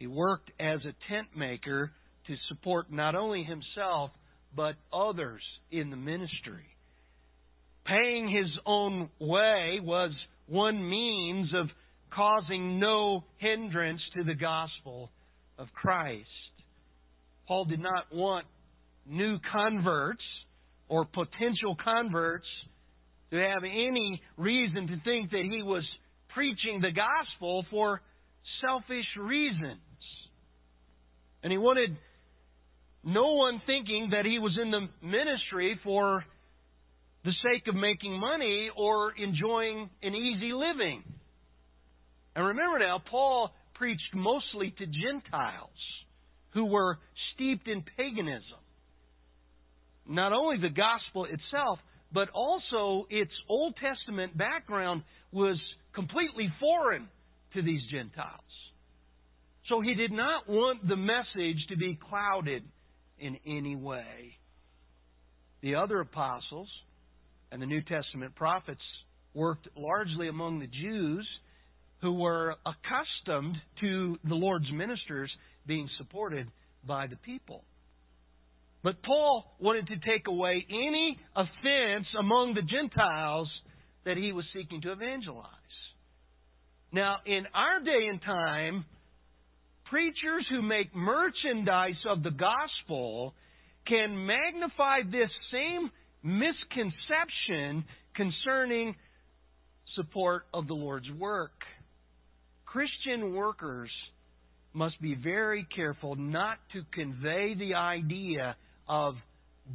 He 0.00 0.06
worked 0.06 0.50
as 0.58 0.80
a 0.80 1.12
tent 1.12 1.28
maker 1.36 1.92
to 2.26 2.34
support 2.48 2.90
not 2.90 3.14
only 3.14 3.44
himself, 3.44 4.10
but 4.56 4.74
others 4.92 5.42
in 5.70 5.90
the 5.90 5.96
ministry. 5.96 6.64
Paying 7.84 8.30
his 8.30 8.50
own 8.64 9.10
way 9.20 9.78
was 9.82 10.10
one 10.46 10.88
means 10.88 11.48
of 11.54 11.66
causing 12.14 12.80
no 12.80 13.24
hindrance 13.36 14.00
to 14.16 14.24
the 14.24 14.34
gospel 14.34 15.10
of 15.58 15.68
Christ. 15.74 16.26
Paul 17.46 17.66
did 17.66 17.80
not 17.80 18.06
want 18.10 18.46
new 19.06 19.38
converts 19.52 20.24
or 20.88 21.04
potential 21.04 21.76
converts 21.84 22.46
to 23.32 23.36
have 23.36 23.64
any 23.64 24.22
reason 24.38 24.86
to 24.86 25.00
think 25.04 25.30
that 25.30 25.46
he 25.50 25.62
was 25.62 25.84
preaching 26.34 26.80
the 26.80 26.90
gospel 26.90 27.66
for 27.70 28.00
selfish 28.62 29.04
reasons. 29.18 29.80
And 31.42 31.50
he 31.50 31.58
wanted 31.58 31.96
no 33.02 33.34
one 33.34 33.62
thinking 33.66 34.10
that 34.12 34.26
he 34.26 34.38
was 34.38 34.58
in 34.60 34.70
the 34.70 34.88
ministry 35.02 35.78
for 35.82 36.24
the 37.24 37.32
sake 37.42 37.66
of 37.68 37.74
making 37.74 38.18
money 38.18 38.70
or 38.76 39.12
enjoying 39.12 39.88
an 40.02 40.14
easy 40.14 40.52
living. 40.52 41.02
And 42.36 42.46
remember 42.46 42.78
now, 42.78 43.02
Paul 43.10 43.50
preached 43.74 44.14
mostly 44.14 44.74
to 44.78 44.86
Gentiles 44.86 45.68
who 46.52 46.66
were 46.66 46.98
steeped 47.34 47.68
in 47.68 47.82
paganism. 47.96 48.60
Not 50.06 50.32
only 50.32 50.56
the 50.60 50.68
gospel 50.68 51.24
itself, 51.24 51.78
but 52.12 52.28
also 52.34 53.06
its 53.08 53.30
Old 53.48 53.74
Testament 53.76 54.36
background 54.36 55.02
was 55.32 55.58
completely 55.94 56.52
foreign 56.58 57.08
to 57.54 57.62
these 57.62 57.80
Gentiles. 57.90 58.49
So 59.70 59.80
he 59.80 59.94
did 59.94 60.10
not 60.10 60.48
want 60.48 60.86
the 60.86 60.96
message 60.96 61.64
to 61.68 61.76
be 61.76 61.96
clouded 62.08 62.64
in 63.20 63.36
any 63.46 63.76
way. 63.76 64.36
The 65.62 65.76
other 65.76 66.00
apostles 66.00 66.68
and 67.52 67.62
the 67.62 67.66
New 67.66 67.80
Testament 67.82 68.34
prophets 68.34 68.80
worked 69.32 69.68
largely 69.76 70.28
among 70.28 70.58
the 70.58 70.66
Jews 70.66 71.26
who 72.02 72.14
were 72.14 72.56
accustomed 72.66 73.56
to 73.80 74.18
the 74.24 74.34
Lord's 74.34 74.70
ministers 74.72 75.30
being 75.66 75.88
supported 75.98 76.48
by 76.84 77.06
the 77.06 77.16
people. 77.16 77.62
But 78.82 79.00
Paul 79.04 79.54
wanted 79.60 79.86
to 79.86 79.96
take 79.98 80.26
away 80.26 80.66
any 80.68 81.16
offense 81.36 82.06
among 82.18 82.54
the 82.54 82.62
Gentiles 82.62 83.48
that 84.04 84.16
he 84.16 84.32
was 84.32 84.46
seeking 84.52 84.80
to 84.80 84.92
evangelize. 84.92 85.46
Now, 86.92 87.18
in 87.24 87.44
our 87.54 87.84
day 87.84 88.08
and 88.08 88.20
time, 88.22 88.84
preachers 89.90 90.46
who 90.48 90.62
make 90.62 90.94
merchandise 90.94 92.00
of 92.08 92.22
the 92.22 92.30
gospel 92.30 93.34
can 93.86 94.26
magnify 94.26 95.00
this 95.10 95.30
same 95.52 95.90
misconception 96.22 97.84
concerning 98.14 98.94
support 99.96 100.44
of 100.54 100.68
the 100.68 100.74
Lord's 100.74 101.10
work. 101.18 101.50
Christian 102.64 103.34
workers 103.34 103.90
must 104.72 105.00
be 105.02 105.16
very 105.16 105.66
careful 105.74 106.14
not 106.14 106.58
to 106.72 106.82
convey 106.94 107.54
the 107.58 107.74
idea 107.74 108.54
of 108.88 109.14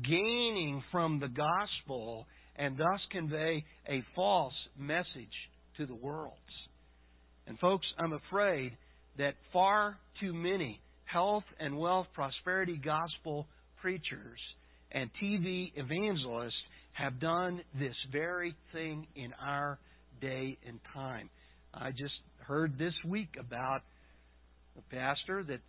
gaining 0.03 0.81
from 0.91 1.19
the 1.19 1.27
gospel 1.27 2.25
and 2.55 2.77
thus 2.77 3.01
convey 3.11 3.65
a 3.89 4.01
false 4.15 4.53
message 4.79 5.05
to 5.75 5.85
the 5.85 5.95
world. 5.95 6.33
And 7.47 7.59
folks, 7.59 7.85
I'm 7.99 8.13
afraid 8.13 8.71
that 9.17 9.35
far 9.53 9.97
too 10.19 10.33
many 10.33 10.79
health 11.05 11.43
and 11.59 11.77
wealth 11.77 12.07
prosperity 12.13 12.79
gospel 12.83 13.47
preachers 13.81 14.39
and 14.91 15.09
TV 15.21 15.71
evangelists 15.75 16.53
have 16.93 17.19
done 17.19 17.61
this 17.77 17.95
very 18.11 18.55
thing 18.73 19.05
in 19.15 19.31
our 19.45 19.77
day 20.21 20.57
and 20.67 20.79
time. 20.93 21.29
I 21.73 21.91
just 21.91 22.13
heard 22.39 22.77
this 22.77 22.93
week 23.05 23.35
about 23.39 23.81
a 24.77 24.95
pastor 24.95 25.43
that's 25.47 25.61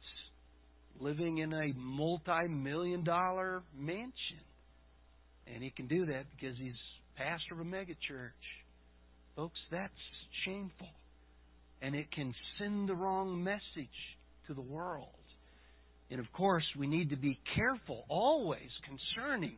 living 1.01 1.39
in 1.39 1.53
a 1.53 1.73
multi 1.77 2.49
million 2.49 3.05
dollar 3.05 3.63
mansion. 3.77 4.13
And 5.53 5.63
he 5.63 5.71
can 5.71 5.87
do 5.87 6.07
that 6.07 6.25
because 6.35 6.57
he's 6.59 6.75
pastor 7.17 7.55
of 7.55 7.61
a 7.61 7.65
megachurch. 7.65 8.31
Folks, 9.37 9.59
that's 9.71 9.93
shameful 10.45 10.89
and 11.83 11.95
it 11.95 12.11
can 12.13 12.35
send 12.59 12.89
the 12.89 12.95
wrong 12.95 13.43
message 13.43 13.89
to 14.47 14.55
the 14.55 14.61
world. 14.61 15.09
And 16.11 16.21
of 16.21 16.27
course, 16.33 16.65
we 16.79 16.87
need 16.87 17.11
to 17.11 17.17
be 17.17 17.39
careful 17.55 18.05
always 18.09 18.71
concerning 18.85 19.57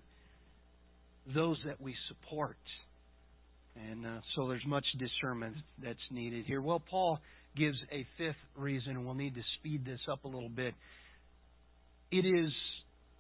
those 1.35 1.59
that 1.67 1.81
we 1.81 1.95
support. 2.09 2.57
And 3.91 4.07
uh, 4.07 4.21
so 4.35 4.49
there's 4.49 4.65
much 4.67 4.87
discernment 4.99 5.57
that's 5.83 5.99
needed 6.11 6.47
here. 6.47 6.61
Well, 6.61 6.83
Paul 6.91 7.21
gives 7.57 7.77
a 7.93 8.07
fifth 8.17 8.37
reason, 8.57 8.93
and 8.93 9.05
we'll 9.05 9.15
need 9.15 9.35
to 9.35 9.43
speed 9.59 9.85
this 9.85 10.01
up 10.11 10.25
a 10.25 10.29
little 10.29 10.49
bit. 10.49 10.75
It 12.11 12.25
is 12.25 12.51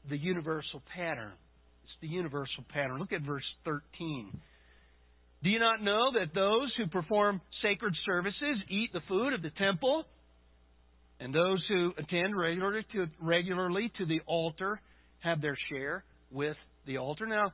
the 0.09 0.16
universal 0.16 0.82
pattern. 0.94 1.32
It's 1.84 1.92
the 2.01 2.09
universal 2.09 2.64
pattern. 2.72 2.99
Look 2.99 3.12
at 3.12 3.22
verse 3.22 3.44
13. 3.64 4.40
Do 5.43 5.51
you 5.51 5.61
not 5.61 5.82
know 5.82 6.11
that 6.14 6.34
those 6.34 6.72
who 6.76 6.89
perform 6.89 7.41
sacred 7.62 7.95
services 8.05 8.59
eat 8.68 8.93
the 8.93 9.01
food 9.09 9.34
of 9.34 9.43
the 9.43 9.51
temple, 9.51 10.05
and 11.20 11.32
those 11.32 11.62
who 11.68 11.93
attend 11.97 12.36
regularly 12.36 12.84
to, 12.93 13.07
regularly 13.20 13.93
to 13.99 14.07
the 14.07 14.20
altar 14.26 14.80
have 15.20 15.41
their 15.41 15.57
share 15.70 16.05
with 16.32 16.57
the 16.86 16.99
altar? 16.99 17.26
Now, 17.26 17.53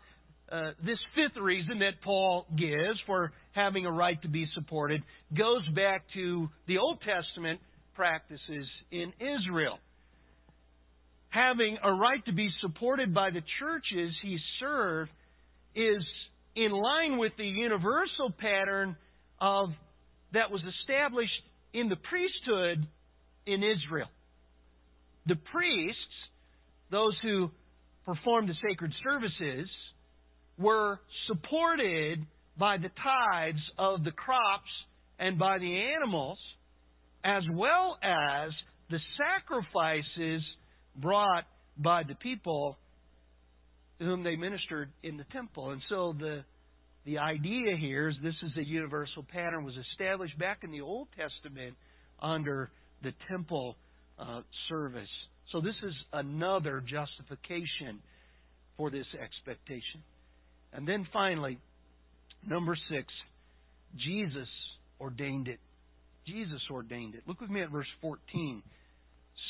uh, 0.51 0.73
this 0.85 0.99
fifth 1.15 1.41
reason 1.41 1.81
that 1.81 2.01
Paul 2.03 2.47
gives 2.57 3.01
for 3.07 3.33
having 3.53 3.87
a 3.87 3.93
right 3.93 4.21
to 4.23 4.29
be 4.29 4.47
supported 4.55 5.03
goes 5.37 5.67
back 5.75 6.05
to 6.15 6.49
the 6.67 6.79
Old 6.79 6.99
Testament 7.01 7.61
practices 7.95 8.67
in 8.91 9.13
Israel. 9.21 9.79
Having 11.31 11.79
a 11.83 11.93
right 11.93 12.25
to 12.27 12.33
be 12.33 12.49
supported 12.61 13.13
by 13.13 13.31
the 13.31 13.43
churches 13.59 14.15
he 14.23 14.39
served 14.61 15.11
is 15.75 16.05
in 16.57 16.71
line 16.71 17.19
with 17.19 17.33
the 17.37 17.45
universal 17.45 18.31
pattern 18.39 18.97
of 19.41 19.71
that 20.33 20.51
was 20.51 20.63
established 20.81 21.33
in 21.73 21.89
the 21.89 21.97
priesthood 21.97 22.87
in 23.47 23.63
Israel. 23.63 24.09
The 25.27 25.37
priests, 25.53 25.99
those 26.91 27.15
who 27.23 27.51
performed 28.05 28.49
the 28.49 28.55
sacred 28.69 28.93
services, 29.03 29.69
were 30.59 31.01
supported 31.27 32.25
by 32.59 32.77
the 32.77 32.91
tithes 33.03 33.63
of 33.79 34.05
the 34.05 34.13
crops 34.13 34.71
and 35.19 35.39
by 35.39 35.59
the 35.59 35.93
animals, 35.97 36.39
as 37.25 37.43
well 37.53 37.99
as 38.03 38.51
the 38.91 38.99
sacrifices 39.17 40.43
brought 40.97 41.45
by 41.77 42.03
the 42.05 42.15
people 42.17 42.77
whom 44.05 44.23
they 44.23 44.37
ministered 44.37 44.91
in 45.03 45.17
the 45.17 45.25
temple. 45.33 45.71
And 45.71 45.83
so 45.89 46.15
the 46.19 46.45
the 47.05 47.19
idea 47.19 47.77
here 47.79 48.09
is 48.09 48.17
this 48.23 48.35
is 48.43 48.51
a 48.57 48.65
universal 48.65 49.25
pattern 49.31 49.65
was 49.65 49.75
established 49.93 50.39
back 50.39 50.61
in 50.63 50.71
the 50.71 50.81
Old 50.81 51.09
Testament 51.17 51.77
under 52.21 52.71
the 53.03 53.13
temple 53.29 53.77
uh, 54.19 54.41
service. 54.71 55.09
So 55.53 55.61
this 55.61 55.75
is 55.83 55.93
another 56.13 56.81
justification 56.81 58.01
for 58.79 58.91
this 58.91 59.07
expectation. 59.23 60.03
And 60.73 60.89
then 60.89 61.07
finally, 61.13 61.59
number 62.47 62.77
six, 62.91 63.07
Jesus 63.99 64.49
ordained 64.99 65.49
it. 65.49 65.61
Jesus 66.27 66.61
ordained 66.71 67.15
it. 67.15 67.23
Look 67.27 67.41
with 67.41 67.51
me 67.51 67.63
at 67.63 67.71
verse 67.71 67.87
14. 68.01 68.63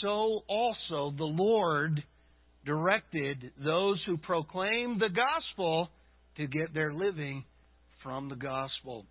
So 0.03 0.43
also 0.49 1.15
the 1.17 1.25
Lord 1.25 2.03
directed 2.65 3.53
those 3.63 4.01
who 4.07 4.17
proclaim 4.17 4.99
the 4.99 5.09
gospel 5.09 5.89
to 6.37 6.47
get 6.47 6.75
their 6.75 6.93
living 6.93 7.45
from 8.03 8.29
the 8.29 8.37
gospel. 8.37 9.07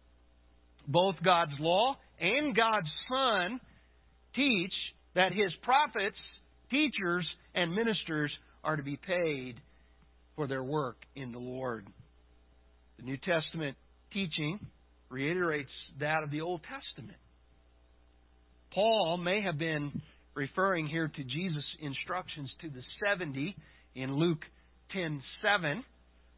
Both 0.88 1.16
God's 1.24 1.54
law 1.60 1.95
and 2.20 2.56
God's 2.56 2.88
Son 3.10 3.60
teach 4.36 4.74
that 5.16 5.32
His 5.32 5.51
prophets, 5.62 6.18
teachers, 6.70 7.26
and 7.56 7.74
ministers 7.74 8.32
are 8.64 8.76
to 8.76 8.84
be 8.84 8.97
paid 8.97 9.56
for 10.36 10.47
their 10.47 10.64
work 10.64 10.97
in 11.16 11.32
the 11.32 11.39
Lord. 11.39 11.86
The 12.97 13.04
New 13.04 13.18
Testament 13.18 13.78
teaching 14.12 14.60
reiterates 15.10 15.70
that 15.99 16.24
of 16.24 16.32
the 16.32 16.41
Old 16.41 16.62
Testament. 16.64 17.18
Paul 18.74 19.18
may 19.18 19.41
have 19.41 19.60
been 19.60 20.01
referring 20.36 20.88
here 20.88 21.07
to 21.07 21.23
Jesus' 21.23 21.63
instructions 21.79 22.49
to 22.61 22.69
the 22.69 22.81
70 23.05 23.55
in 23.95 24.15
Luke 24.15 24.43
10:7 24.95 25.84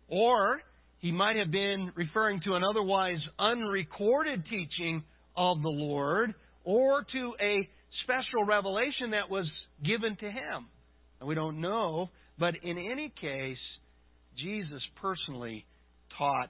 or 0.07 0.61
he 0.99 1.11
might 1.11 1.35
have 1.35 1.51
been 1.51 1.91
referring 1.95 2.41
to 2.41 2.55
an 2.55 2.63
otherwise 2.63 3.19
unrecorded 3.37 4.43
teaching 4.49 5.03
of 5.35 5.61
the 5.61 5.69
Lord 5.69 6.33
or 6.63 7.03
to 7.03 7.33
a 7.41 7.69
special 8.03 8.43
revelation 8.43 9.11
that 9.11 9.29
was 9.29 9.45
given 9.83 10.15
to 10.17 10.25
him. 10.25 10.67
And 11.19 11.29
we 11.29 11.35
don't 11.35 11.61
know, 11.61 12.09
but 12.39 12.55
in 12.63 12.77
any 12.77 13.13
case, 13.21 13.57
Jesus 14.37 14.81
personally 15.01 15.65
taught 16.17 16.49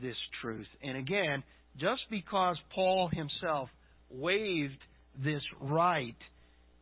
this 0.00 0.16
truth. 0.40 0.68
And 0.82 0.96
again, 0.96 1.42
just 1.78 2.02
because 2.10 2.56
Paul 2.74 3.10
himself 3.12 3.68
waived 4.10 4.78
this 5.22 5.42
right 5.60 6.16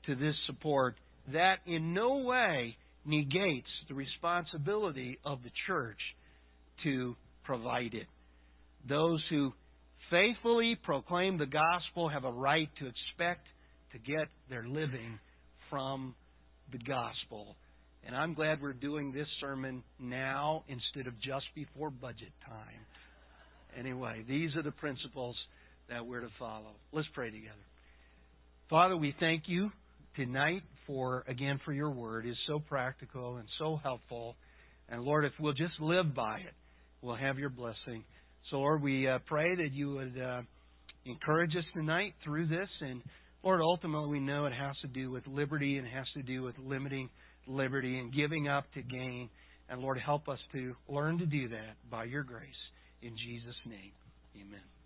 to 0.09 0.17
this 0.17 0.35
support, 0.47 0.97
that 1.33 1.59
in 1.67 1.95
no 1.95 2.19
way 2.19 2.77
negates 3.05 3.69
the 3.89 3.95
responsibility 3.95 5.19
of 5.25 5.43
the 5.43 5.51
church 5.67 5.99
to 6.83 7.15
provide 7.45 7.95
it. 7.95 8.07
Those 8.89 9.23
who 9.31 9.53
faithfully 10.11 10.77
proclaim 10.83 11.39
the 11.39 11.47
gospel 11.47 12.09
have 12.09 12.25
a 12.25 12.33
right 12.33 12.69
to 12.79 12.87
expect 12.87 13.47
to 13.93 13.99
get 13.99 14.29
their 14.49 14.67
living 14.67 15.19
from 15.71 16.15
the 16.73 16.79
gospel. 16.79 17.57
And 18.07 18.17
I'm 18.17 18.35
glad 18.35 18.63
we're 18.63 18.73
doing 18.73 19.13
this 19.13 19.27
sermon 19.41 19.83
now 19.99 20.65
instead 20.69 21.07
of 21.07 21.15
just 21.21 21.47
before 21.55 21.91
budget 21.91 22.33
time. 22.47 23.79
Anyway, 23.79 24.25
these 24.27 24.55
are 24.57 24.63
the 24.63 24.73
principles 24.73 25.37
that 25.91 26.07
we're 26.07 26.21
to 26.21 26.31
follow. 26.39 26.73
Let's 26.93 27.09
pray 27.15 27.31
together. 27.31 27.55
Father, 28.71 28.97
we 28.97 29.15
thank 29.21 29.45
you 29.47 29.71
tonight 30.19 30.63
for, 30.87 31.25
again, 31.29 31.61
for 31.65 31.73
your 31.73 31.91
word. 31.91 32.27
is 32.27 32.37
so 32.49 32.59
practical 32.59 33.37
and 33.37 33.47
so 33.59 33.79
helpful. 33.83 34.35
And 34.89 35.03
Lord, 35.03 35.25
if 35.25 35.33
we'll 35.39 35.53
just 35.53 35.81
live 35.81 36.13
by 36.15 36.39
it, 36.39 36.55
we'll 37.03 37.17
have 37.17 37.39
your 37.39 37.51
blessing. 37.51 38.03
So, 38.51 38.57
Lord, 38.57 38.83
we 38.83 39.07
uh, 39.07 39.19
pray 39.27 39.55
that 39.55 39.73
you 39.73 39.95
would 39.95 40.21
uh, 40.21 40.43
encourage 41.07 41.55
us 41.57 41.65
tonight 41.73 42.15
through 42.25 42.49
this. 42.49 42.69
And, 42.81 43.01
Lord, 43.45 43.61
ultimately, 43.63 44.09
we 44.09 44.21
know 44.21 44.47
it 44.47 44.53
has 44.53 44.75
to 44.83 44.89
do 44.89 45.11
with 45.11 45.27
liberty 45.27 45.77
and 45.77 45.87
it 45.87 45.93
has 45.93 46.07
to 46.15 46.23
do 46.23 46.43
with 46.43 46.57
limiting 46.59 47.09
liberty 47.47 47.99
and 47.99 48.13
giving 48.13 48.49
up 48.49 48.65
to 48.75 48.83
gain. 48.83 49.29
And, 49.69 49.81
Lord, 49.81 49.99
help 50.05 50.29
us 50.29 50.41
to 50.53 50.75
learn 50.89 51.19
to 51.19 51.27
do 51.27 51.49
that 51.51 51.77
by 51.91 52.05
your 52.05 52.25
grace. 52.25 52.51
In 53.03 53.11
Jesus' 53.11 53.55
name, 53.67 53.93
amen. 54.35 54.78